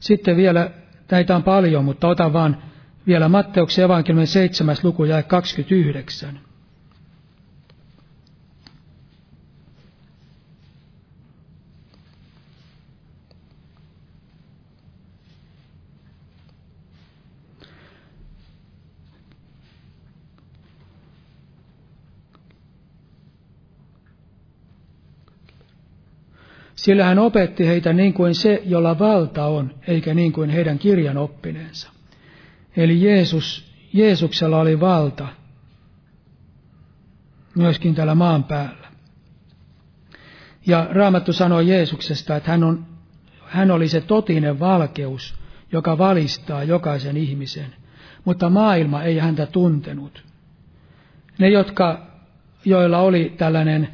Sitten 0.00 0.36
vielä, 0.36 0.70
näitä 1.10 1.36
on 1.36 1.42
paljon, 1.42 1.84
mutta 1.84 2.08
otan 2.08 2.32
vaan 2.32 2.62
vielä 3.06 3.28
Matteuksen 3.28 3.84
evankeliumin 3.84 4.26
7. 4.26 4.76
luku 4.82 5.04
ja 5.04 5.22
29. 5.22 6.40
sillä 26.88 27.04
hän 27.04 27.18
opetti 27.18 27.66
heitä 27.66 27.92
niin 27.92 28.14
kuin 28.14 28.34
se, 28.34 28.62
jolla 28.64 28.98
valta 28.98 29.46
on, 29.46 29.74
eikä 29.86 30.14
niin 30.14 30.32
kuin 30.32 30.50
heidän 30.50 30.78
kirjan 30.78 31.16
oppineensa. 31.16 31.90
Eli 32.76 33.02
Jeesus, 33.02 33.72
Jeesuksella 33.92 34.60
oli 34.60 34.80
valta 34.80 35.28
myöskin 37.54 37.94
täällä 37.94 38.14
maan 38.14 38.44
päällä. 38.44 38.88
Ja 40.66 40.88
Raamattu 40.90 41.32
sanoo 41.32 41.60
Jeesuksesta, 41.60 42.36
että 42.36 42.50
hän, 42.50 42.64
on, 42.64 42.86
hän 43.46 43.70
oli 43.70 43.88
se 43.88 44.00
totinen 44.00 44.60
valkeus, 44.60 45.34
joka 45.72 45.98
valistaa 45.98 46.64
jokaisen 46.64 47.16
ihmisen. 47.16 47.74
Mutta 48.24 48.50
maailma 48.50 49.02
ei 49.02 49.18
häntä 49.18 49.46
tuntenut. 49.46 50.24
Ne, 51.38 51.48
jotka, 51.48 52.06
joilla 52.64 52.98
oli 52.98 53.34
tällainen 53.38 53.88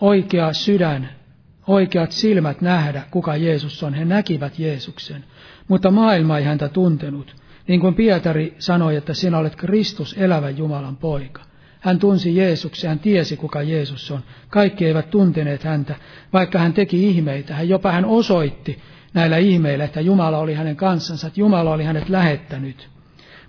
oikea 0.00 0.52
sydän, 0.52 1.21
oikeat 1.66 2.12
silmät 2.12 2.60
nähdä, 2.60 3.02
kuka 3.10 3.36
Jeesus 3.36 3.82
on, 3.82 3.94
he 3.94 4.04
näkivät 4.04 4.58
Jeesuksen. 4.58 5.24
Mutta 5.68 5.90
maailma 5.90 6.38
ei 6.38 6.44
häntä 6.44 6.68
tuntenut. 6.68 7.36
Niin 7.68 7.80
kuin 7.80 7.94
Pietari 7.94 8.54
sanoi, 8.58 8.96
että 8.96 9.14
sinä 9.14 9.38
olet 9.38 9.56
Kristus, 9.56 10.14
elävä 10.18 10.50
Jumalan 10.50 10.96
poika. 10.96 11.42
Hän 11.80 11.98
tunsi 11.98 12.36
Jeesuksen, 12.36 12.88
hän 12.88 12.98
tiesi 12.98 13.36
kuka 13.36 13.62
Jeesus 13.62 14.10
on. 14.10 14.20
Kaikki 14.48 14.86
eivät 14.86 15.10
tunteneet 15.10 15.64
häntä, 15.64 15.94
vaikka 16.32 16.58
hän 16.58 16.72
teki 16.72 17.08
ihmeitä. 17.08 17.54
Hän 17.54 17.68
jopa 17.68 17.92
hän 17.92 18.04
osoitti 18.04 18.78
näillä 19.14 19.36
ihmeillä, 19.36 19.84
että 19.84 20.00
Jumala 20.00 20.38
oli 20.38 20.54
hänen 20.54 20.76
kanssansa, 20.76 21.26
että 21.26 21.40
Jumala 21.40 21.72
oli 21.72 21.84
hänet 21.84 22.08
lähettänyt. 22.08 22.88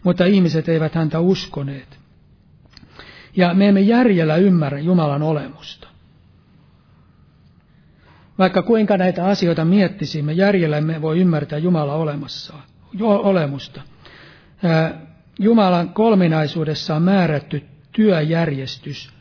Mutta 0.03 0.25
ihmiset 0.25 0.69
eivät 0.69 0.95
häntä 0.95 1.19
uskoneet. 1.19 1.99
Ja 3.35 3.53
me 3.53 3.67
emme 3.67 3.81
järjellä 3.81 4.35
ymmärrä 4.35 4.79
Jumalan 4.79 5.21
olemusta. 5.21 5.92
Vaikka 8.37 8.61
kuinka 8.61 8.97
näitä 8.97 9.25
asioita 9.25 9.65
miettisimme, 9.65 10.33
järjellä 10.33 10.77
emme 10.77 11.01
voi 11.01 11.19
ymmärtää 11.19 11.59
Jumalan 11.59 11.95
olemassa, 11.95 12.53
olemusta. 13.01 13.81
Jumalan 15.39 15.89
kolminaisuudessa 15.89 16.95
on 16.95 17.01
määrätty 17.01 17.63
työjärjestys. 17.91 19.13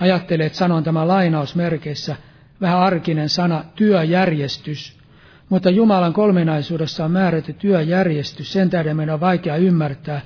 Ajattelee, 0.00 0.46
että 0.46 0.58
sanon 0.58 0.84
tämä 0.84 1.08
lainausmerkeissä 1.08 2.16
vähän 2.60 2.78
arkinen 2.78 3.28
sana 3.28 3.64
työjärjestys. 3.74 4.98
Mutta 5.48 5.70
Jumalan 5.70 6.12
kolminaisuudessa 6.12 7.04
on 7.04 7.10
määrätty 7.10 7.52
työjärjestys. 7.52 8.52
Sen 8.52 8.70
tähden 8.70 8.96
meidän 8.96 9.14
on 9.14 9.20
vaikea 9.20 9.56
ymmärtää, 9.56 10.20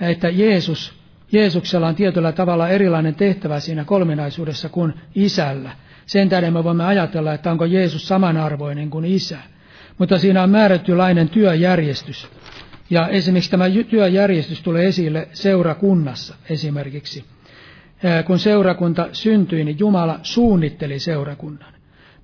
että 0.00 0.28
Jeesus, 0.28 0.94
Jeesuksella 1.32 1.86
on 1.86 1.94
tietyllä 1.94 2.32
tavalla 2.32 2.68
erilainen 2.68 3.14
tehtävä 3.14 3.60
siinä 3.60 3.84
kolminaisuudessa 3.84 4.68
kuin 4.68 4.94
isällä. 5.14 5.70
Sen 6.10 6.28
tähden 6.28 6.52
me 6.52 6.64
voimme 6.64 6.84
ajatella, 6.84 7.34
että 7.34 7.50
onko 7.50 7.64
Jeesus 7.64 8.08
samanarvoinen 8.08 8.90
kuin 8.90 9.04
isä. 9.04 9.38
Mutta 9.98 10.18
siinä 10.18 10.42
on 10.42 10.50
määrättylainen 10.50 11.28
työjärjestys. 11.28 12.28
Ja 12.90 13.08
esimerkiksi 13.08 13.50
tämä 13.50 13.64
työjärjestys 13.90 14.62
tulee 14.62 14.86
esille 14.86 15.28
seurakunnassa 15.32 16.34
esimerkiksi. 16.48 17.24
Kun 18.26 18.38
seurakunta 18.38 19.08
syntyi, 19.12 19.64
niin 19.64 19.78
Jumala 19.78 20.20
suunnitteli 20.22 20.98
seurakunnan. 20.98 21.74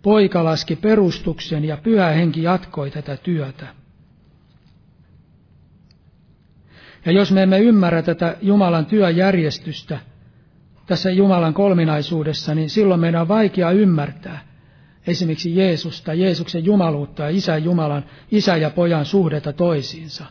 Poika 0.02 0.44
laski 0.44 0.76
perustuksen 0.76 1.64
ja 1.64 1.76
pyhä 1.76 2.08
henki 2.08 2.42
jatkoi 2.42 2.90
tätä 2.90 3.16
työtä. 3.16 3.66
Ja 7.04 7.12
jos 7.12 7.32
me 7.32 7.42
emme 7.42 7.58
ymmärrä 7.58 8.02
tätä 8.02 8.36
Jumalan 8.42 8.86
työjärjestystä 8.86 9.98
tässä 10.86 11.10
Jumalan 11.10 11.54
kolminaisuudessa, 11.54 12.54
niin 12.54 12.70
silloin 12.70 13.00
meidän 13.00 13.20
on 13.20 13.28
vaikea 13.28 13.70
ymmärtää 13.70 14.40
esimerkiksi 15.06 15.56
Jeesusta, 15.56 16.14
Jeesuksen 16.14 16.64
jumaluutta 16.64 17.22
ja 17.22 17.28
isän 17.28 17.64
Jumalan, 17.64 18.04
isä 18.30 18.56
ja 18.56 18.70
pojan 18.70 19.04
suhdetta 19.04 19.52
toisiinsa. 19.52 20.24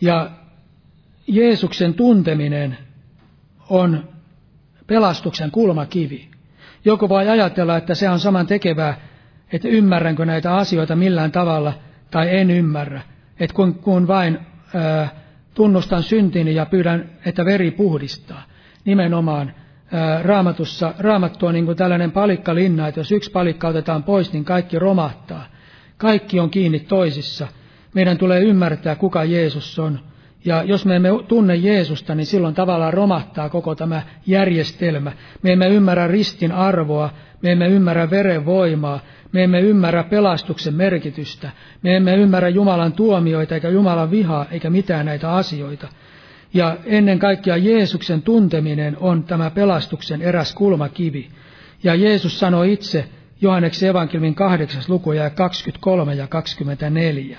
Ja 0.00 0.30
Jeesuksen 1.26 1.94
tunteminen 1.94 2.78
on 3.70 4.08
pelastuksen 4.86 5.50
kulmakivi. 5.50 6.28
Joku 6.84 7.08
voi 7.08 7.28
ajatella, 7.28 7.76
että 7.76 7.94
se 7.94 8.08
on 8.10 8.20
saman 8.20 8.46
tekevää, 8.46 9.00
että 9.52 9.68
ymmärränkö 9.68 10.24
näitä 10.24 10.56
asioita 10.56 10.96
millään 10.96 11.32
tavalla 11.32 11.72
tai 12.10 12.36
en 12.36 12.50
ymmärrä. 12.50 13.00
Että 13.40 13.54
kun, 13.54 13.74
kun 13.74 14.06
vain 14.06 14.38
ää, 14.74 15.23
tunnustan 15.54 16.02
syntini 16.02 16.54
ja 16.54 16.66
pyydän, 16.66 17.10
että 17.26 17.44
veri 17.44 17.70
puhdistaa. 17.70 18.42
Nimenomaan 18.84 19.52
raamatussa, 20.22 20.94
raamattu 20.98 21.46
on 21.46 21.54
niin 21.54 21.66
kuin 21.66 21.76
tällainen 21.76 22.12
palikkalinna, 22.12 22.88
että 22.88 23.00
jos 23.00 23.12
yksi 23.12 23.30
palikka 23.30 23.68
otetaan 23.68 24.02
pois, 24.02 24.32
niin 24.32 24.44
kaikki 24.44 24.78
romahtaa. 24.78 25.46
Kaikki 25.96 26.40
on 26.40 26.50
kiinni 26.50 26.80
toisissa. 26.80 27.48
Meidän 27.94 28.18
tulee 28.18 28.40
ymmärtää, 28.40 28.94
kuka 28.94 29.24
Jeesus 29.24 29.78
on 29.78 29.98
ja 30.44 30.62
jos 30.62 30.84
me 30.86 30.96
emme 30.96 31.08
tunne 31.28 31.56
Jeesusta, 31.56 32.14
niin 32.14 32.26
silloin 32.26 32.54
tavallaan 32.54 32.94
romahtaa 32.94 33.48
koko 33.48 33.74
tämä 33.74 34.02
järjestelmä. 34.26 35.12
Me 35.42 35.52
emme 35.52 35.68
ymmärrä 35.68 36.08
ristin 36.08 36.52
arvoa, 36.52 37.10
me 37.42 37.52
emme 37.52 37.68
ymmärrä 37.68 38.10
veren 38.10 38.46
voimaa, 38.46 39.00
me 39.34 39.44
emme 39.44 39.60
ymmärrä 39.60 40.04
pelastuksen 40.04 40.74
merkitystä, 40.74 41.50
me 41.82 41.96
emme 41.96 42.16
ymmärrä 42.16 42.48
Jumalan 42.48 42.92
tuomioita 42.92 43.54
eikä 43.54 43.68
Jumalan 43.68 44.10
vihaa 44.10 44.46
eikä 44.50 44.70
mitään 44.70 45.06
näitä 45.06 45.32
asioita. 45.32 45.88
Ja 46.54 46.76
ennen 46.84 47.18
kaikkea 47.18 47.56
Jeesuksen 47.56 48.22
tunteminen 48.22 48.96
on 49.00 49.24
tämä 49.24 49.50
pelastuksen 49.50 50.22
eräs 50.22 50.54
kulmakivi. 50.54 51.28
Ja 51.82 51.94
Jeesus 51.94 52.38
sanoi 52.38 52.72
itse 52.72 53.04
Johanneksen 53.40 53.88
evankelmin 53.88 54.34
kahdeksas 54.34 54.88
luku 54.88 55.12
ja 55.12 55.30
23 55.30 56.14
ja 56.14 56.26
24. 56.26 57.38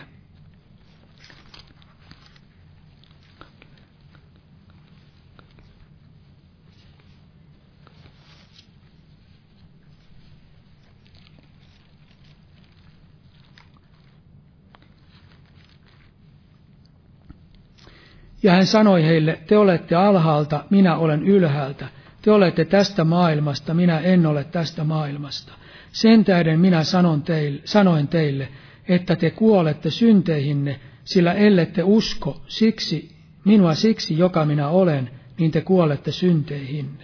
Ja 18.45 18.51
hän 18.51 18.65
sanoi 18.65 19.03
heille, 19.03 19.39
te 19.47 19.57
olette 19.57 19.95
alhaalta, 19.95 20.63
minä 20.69 20.95
olen 20.95 21.23
ylhäältä. 21.23 21.87
Te 22.21 22.31
olette 22.31 22.65
tästä 22.65 23.03
maailmasta, 23.03 23.73
minä 23.73 23.99
en 23.99 24.25
ole 24.25 24.43
tästä 24.43 24.83
maailmasta. 24.83 25.53
Sen 25.91 26.25
tähden 26.25 26.59
minä 26.59 26.83
sanon 26.83 27.21
teille, 27.21 27.61
sanoin 27.63 28.07
teille, 28.07 28.47
että 28.87 29.15
te 29.15 29.29
kuolette 29.29 29.89
synteihinne, 29.89 30.79
sillä 31.03 31.33
ellette 31.33 31.83
usko 31.83 32.41
siksi, 32.47 33.15
minua 33.45 33.73
siksi, 33.73 34.17
joka 34.17 34.45
minä 34.45 34.67
olen, 34.67 35.09
niin 35.39 35.51
te 35.51 35.61
kuolette 35.61 36.11
synteihinne. 36.11 37.03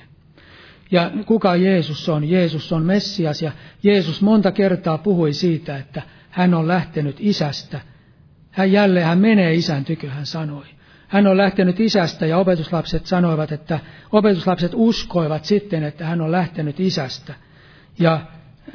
Ja 0.92 1.12
kuka 1.26 1.56
Jeesus 1.56 2.10
on? 2.10 2.30
Jeesus 2.30 2.74
on 2.74 2.84
Messias 2.84 3.42
ja 3.42 3.52
Jeesus 3.84 4.22
monta 4.22 4.52
kertaa 4.52 4.98
puhui 4.98 5.34
siitä, 5.34 5.78
että 5.78 6.02
hän 6.30 6.54
on 6.54 6.68
lähtenyt 6.68 7.16
isästä. 7.20 7.82
Hän 8.52 8.72
jälleen, 8.72 9.06
hän 9.06 9.20
menee 9.20 9.54
isän 9.54 9.86
tykö, 9.86 10.10
hän 10.10 10.26
sanoi. 10.26 10.66
Hän 11.12 11.28
on 11.28 11.38
lähtenyt 11.38 11.80
isästä 11.80 12.26
ja 12.26 12.38
opetuslapset 12.38 13.06
sanoivat, 13.06 13.52
että 13.52 13.80
opetuslapset 14.12 14.72
uskoivat 14.76 15.46
sitten, 15.46 15.84
että 15.84 16.06
hän 16.06 16.22
on 16.22 16.32
lähtenyt 16.32 16.80
isästä. 16.80 17.34
Ja 18.00 18.20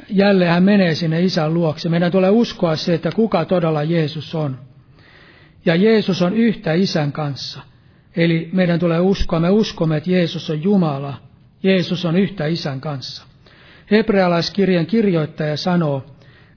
jälleen 0.09 0.51
hän 0.51 0.63
menee 0.63 0.95
sinne 0.95 1.21
isän 1.21 1.53
luokse. 1.53 1.89
Meidän 1.89 2.11
tulee 2.11 2.29
uskoa 2.29 2.75
se, 2.75 2.93
että 2.93 3.11
kuka 3.15 3.45
todella 3.45 3.83
Jeesus 3.83 4.35
on. 4.35 4.59
Ja 5.65 5.75
Jeesus 5.75 6.21
on 6.21 6.33
yhtä 6.33 6.73
isän 6.73 7.11
kanssa. 7.11 7.59
Eli 8.15 8.49
meidän 8.53 8.79
tulee 8.79 8.99
uskoa, 8.99 9.39
me 9.39 9.49
uskomme, 9.49 9.97
että 9.97 10.11
Jeesus 10.11 10.49
on 10.49 10.63
Jumala. 10.63 11.13
Jeesus 11.63 12.05
on 12.05 12.17
yhtä 12.17 12.45
isän 12.45 12.81
kanssa. 12.81 13.25
Hebrealaiskirjan 13.91 14.85
kirjoittaja 14.85 15.57
sanoo, 15.57 16.05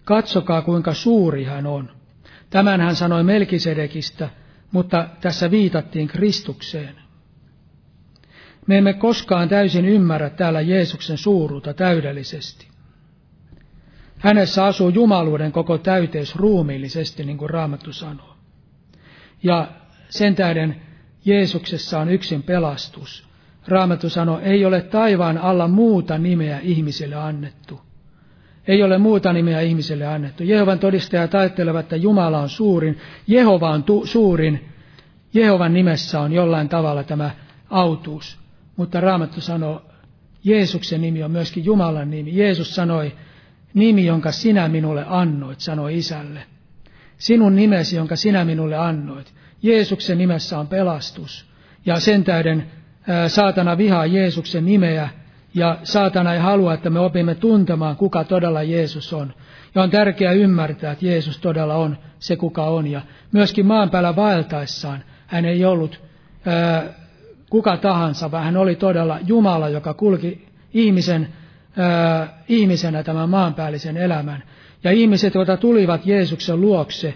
katsokaa 0.04 0.62
kuinka 0.62 0.94
suuri 0.94 1.44
hän 1.44 1.66
on. 1.66 1.90
Tämän 2.50 2.80
hän 2.80 2.96
sanoi 2.96 3.24
Melkisedekistä, 3.24 4.28
mutta 4.72 5.08
tässä 5.20 5.50
viitattiin 5.50 6.08
Kristukseen. 6.08 6.94
Me 8.66 8.78
emme 8.78 8.92
koskaan 8.92 9.48
täysin 9.48 9.84
ymmärrä 9.84 10.30
täällä 10.30 10.60
Jeesuksen 10.60 11.18
suuruutta 11.18 11.74
täydellisesti. 11.74 12.68
Hänessä 14.18 14.64
asuu 14.64 14.88
jumaluuden 14.88 15.52
koko 15.52 15.78
täyteys 15.78 16.36
ruumiillisesti, 16.36 17.24
niin 17.24 17.38
kuin 17.38 17.50
Raamattu 17.50 17.92
sanoo. 17.92 18.36
Ja 19.42 19.68
sen 20.08 20.34
tähden 20.34 20.82
Jeesuksessa 21.24 22.00
on 22.00 22.08
yksin 22.08 22.42
pelastus. 22.42 23.28
Raamattu 23.68 24.08
sanoo, 24.08 24.40
ei 24.40 24.64
ole 24.64 24.82
taivaan 24.82 25.38
alla 25.38 25.68
muuta 25.68 26.18
nimeä 26.18 26.60
ihmisille 26.62 27.16
annettu. 27.16 27.80
Ei 28.70 28.82
ole 28.82 28.98
muuta 28.98 29.32
nimeä 29.32 29.60
ihmisille 29.60 30.06
annettu. 30.06 30.42
Jehovan 30.42 30.78
todistajat 30.78 31.34
ajattelevat, 31.34 31.80
että 31.80 31.96
Jumala 31.96 32.40
on 32.40 32.48
suurin. 32.48 32.98
Jehova 33.26 33.70
on 33.70 33.82
tu- 33.82 34.06
suurin. 34.06 34.68
Jehovan 35.34 35.74
nimessä 35.74 36.20
on 36.20 36.32
jollain 36.32 36.68
tavalla 36.68 37.04
tämä 37.04 37.30
autuus. 37.70 38.38
Mutta 38.76 39.00
Raamattu 39.00 39.40
sanoo, 39.40 39.82
Jeesuksen 40.44 41.00
nimi 41.00 41.22
on 41.22 41.30
myöskin 41.30 41.64
Jumalan 41.64 42.10
nimi. 42.10 42.36
Jeesus 42.36 42.74
sanoi, 42.74 43.12
nimi, 43.74 44.06
jonka 44.06 44.32
sinä 44.32 44.68
minulle 44.68 45.04
annoit, 45.08 45.60
sanoi 45.60 45.96
isälle. 45.96 46.40
Sinun 47.18 47.56
nimesi, 47.56 47.96
jonka 47.96 48.16
sinä 48.16 48.44
minulle 48.44 48.76
annoit. 48.76 49.32
Jeesuksen 49.62 50.18
nimessä 50.18 50.58
on 50.58 50.66
pelastus. 50.66 51.46
Ja 51.86 52.00
sen 52.00 52.24
tähden 52.24 52.66
saatana 53.28 53.78
vihaa 53.78 54.06
Jeesuksen 54.06 54.64
nimeä 54.64 55.08
Ja 55.54 55.78
saatana 55.82 56.34
ei 56.34 56.40
halua, 56.40 56.74
että 56.74 56.90
me 56.90 57.00
opimme 57.00 57.34
tuntemaan, 57.34 57.96
kuka 57.96 58.24
todella 58.24 58.62
Jeesus 58.62 59.12
on. 59.12 59.32
Ja 59.74 59.82
on 59.82 59.90
tärkeää 59.90 60.32
ymmärtää, 60.32 60.92
että 60.92 61.06
Jeesus 61.06 61.38
todella 61.38 61.74
on 61.74 61.98
se, 62.18 62.36
kuka 62.36 62.64
on. 62.64 62.86
Ja 62.86 63.00
myöskin 63.32 63.66
maan 63.66 63.90
päällä 63.90 64.16
vaeltaessaan 64.16 65.04
hän 65.26 65.44
ei 65.44 65.64
ollut 65.64 66.00
ää, 66.46 66.84
kuka 67.50 67.76
tahansa, 67.76 68.30
vaan 68.30 68.44
hän 68.44 68.56
oli 68.56 68.76
todella 68.76 69.18
Jumala, 69.26 69.68
joka 69.68 69.94
kulki 69.94 70.48
ihmisen, 70.74 71.28
ää, 71.76 72.42
ihmisenä 72.48 73.02
tämän 73.02 73.28
maanpäällisen 73.28 73.96
elämän. 73.96 74.42
Ja 74.84 74.90
ihmiset, 74.90 75.34
joita 75.34 75.56
tulivat 75.56 76.06
Jeesuksen 76.06 76.60
luokse, 76.60 77.14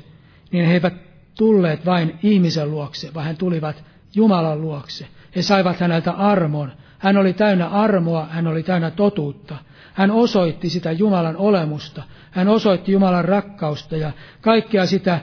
niin 0.50 0.66
he 0.66 0.72
eivät 0.72 0.94
tulleet 1.34 1.86
vain 1.86 2.18
ihmisen 2.22 2.70
luokse, 2.70 3.14
vaan 3.14 3.26
he 3.26 3.34
tulivat 3.34 3.84
Jumalan 4.14 4.60
luokse. 4.60 5.06
He 5.36 5.42
saivat 5.42 5.80
häneltä 5.80 6.12
armon. 6.12 6.72
Hän 7.04 7.16
oli 7.16 7.32
täynnä 7.32 7.68
armoa, 7.68 8.26
hän 8.30 8.46
oli 8.46 8.62
täynnä 8.62 8.90
totuutta. 8.90 9.56
Hän 9.94 10.10
osoitti 10.10 10.68
sitä 10.68 10.92
Jumalan 10.92 11.36
olemusta. 11.36 12.02
Hän 12.30 12.48
osoitti 12.48 12.92
Jumalan 12.92 13.24
rakkausta 13.24 13.96
ja 13.96 14.12
kaikkea 14.40 14.86
sitä, 14.86 15.20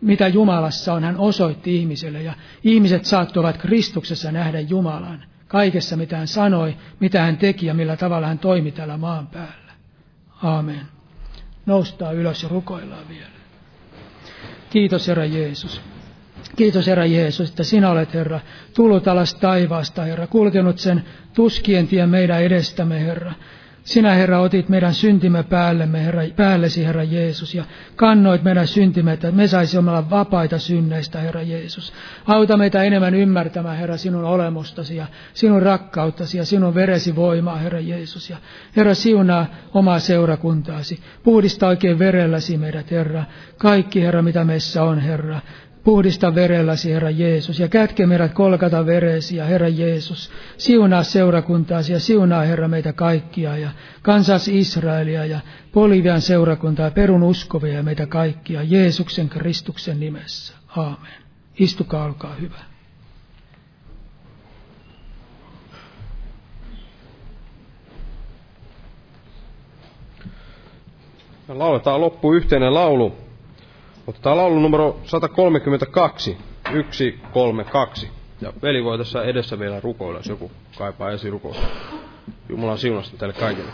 mitä 0.00 0.28
Jumalassa 0.28 0.94
on, 0.94 1.04
hän 1.04 1.16
osoitti 1.16 1.76
ihmiselle. 1.76 2.22
Ja 2.22 2.34
ihmiset 2.64 3.04
saattoivat 3.04 3.56
Kristuksessa 3.56 4.32
nähdä 4.32 4.60
Jumalan 4.60 5.24
kaikessa, 5.48 5.96
mitä 5.96 6.16
hän 6.16 6.28
sanoi, 6.28 6.76
mitä 7.00 7.22
hän 7.22 7.36
teki 7.36 7.66
ja 7.66 7.74
millä 7.74 7.96
tavalla 7.96 8.26
hän 8.26 8.38
toimi 8.38 8.72
täällä 8.72 8.96
maan 8.96 9.26
päällä. 9.26 9.72
Aamen. 10.42 10.80
Noustaa 11.66 12.12
ylös 12.12 12.42
ja 12.42 12.48
rukoillaan 12.48 13.08
vielä. 13.08 13.36
Kiitos 14.70 15.08
Herra 15.08 15.24
Jeesus. 15.24 15.80
Kiitos 16.56 16.86
Herra 16.86 17.06
Jeesus, 17.06 17.50
että 17.50 17.64
sinä 17.64 17.90
olet 17.90 18.14
Herra 18.14 18.40
tullut 18.74 19.08
alas 19.08 19.34
taivaasta, 19.34 20.02
Herra, 20.02 20.26
kulkenut 20.26 20.78
sen 20.78 21.04
tuskien 21.34 21.88
tien 21.88 22.08
meidän 22.08 22.42
edestämme, 22.42 23.00
Herra. 23.00 23.32
Sinä, 23.84 24.14
Herra, 24.14 24.40
otit 24.40 24.68
meidän 24.68 24.94
syntimme 24.94 25.42
päällemme, 25.42 26.04
Herra, 26.04 26.22
päällesi, 26.36 26.86
Herra 26.86 27.02
Jeesus, 27.02 27.54
ja 27.54 27.64
kannoit 27.96 28.42
meidän 28.42 28.66
syntimme, 28.66 29.12
että 29.12 29.30
me 29.30 29.48
saisimme 29.48 29.90
olla 29.90 30.10
vapaita 30.10 30.58
synneistä, 30.58 31.20
Herra 31.20 31.42
Jeesus. 31.42 31.92
Auta 32.26 32.56
meitä 32.56 32.82
enemmän 32.82 33.14
ymmärtämään, 33.14 33.76
Herra, 33.76 33.96
sinun 33.96 34.24
olemustasi 34.24 34.96
ja 34.96 35.06
sinun 35.34 35.62
rakkauttasi 35.62 36.38
ja 36.38 36.44
sinun 36.44 36.74
veresi 36.74 37.16
voimaa, 37.16 37.56
Herra 37.56 37.80
Jeesus. 37.80 38.30
Ja 38.30 38.36
Herra, 38.76 38.94
siunaa 38.94 39.46
omaa 39.74 39.98
seurakuntaasi. 39.98 41.00
Puhdista 41.22 41.68
oikein 41.68 41.98
verelläsi 41.98 42.56
meidät, 42.58 42.90
Herra. 42.90 43.24
Kaikki, 43.58 44.02
Herra, 44.02 44.22
mitä 44.22 44.44
meissä 44.44 44.82
on, 44.82 44.98
Herra. 44.98 45.40
Puhdista 45.86 46.34
verelläsi, 46.34 46.92
Herra 46.92 47.10
Jeesus, 47.10 47.60
ja 47.60 47.68
kätke 47.68 48.06
meidät 48.06 48.34
kolkata 48.34 48.86
veresi, 48.86 49.36
ja 49.36 49.44
Herra 49.44 49.68
Jeesus, 49.68 50.30
siunaa 50.56 51.02
seurakuntaasi 51.02 51.92
ja 51.92 52.00
siunaa, 52.00 52.42
Herra, 52.42 52.68
meitä 52.68 52.92
kaikkia, 52.92 53.56
ja 53.56 53.70
kansas 54.02 54.48
Israelia, 54.48 55.26
ja 55.26 55.40
Bolivian 55.72 56.20
seurakuntaa, 56.20 56.90
perun 56.90 57.22
uskovia 57.22 57.72
ja 57.72 57.82
meitä 57.82 58.06
kaikkia, 58.06 58.62
Jeesuksen 58.62 59.28
Kristuksen 59.28 60.00
nimessä. 60.00 60.54
Aamen. 60.76 61.12
Istukaa, 61.58 62.04
olkaa 62.04 62.34
hyvä. 62.34 62.58
Lauletaan 71.48 72.00
loppu 72.00 72.32
yhteinen 72.32 72.74
laulu. 72.74 73.25
Otetaan 74.06 74.36
laulu 74.36 74.58
numero 74.60 75.00
132, 75.04 76.38
132. 76.64 78.10
Ja 78.40 78.52
veli 78.62 78.84
voi 78.84 78.98
tässä 78.98 79.22
edessä 79.22 79.58
vielä 79.58 79.80
rukoilla, 79.80 80.18
jos 80.18 80.26
joku 80.28 80.50
kaipaa 80.78 81.10
esirukousta. 81.10 81.66
Jumalan 82.48 82.78
siunasta 82.78 83.16
teille 83.16 83.34
kaikille. 83.34 83.70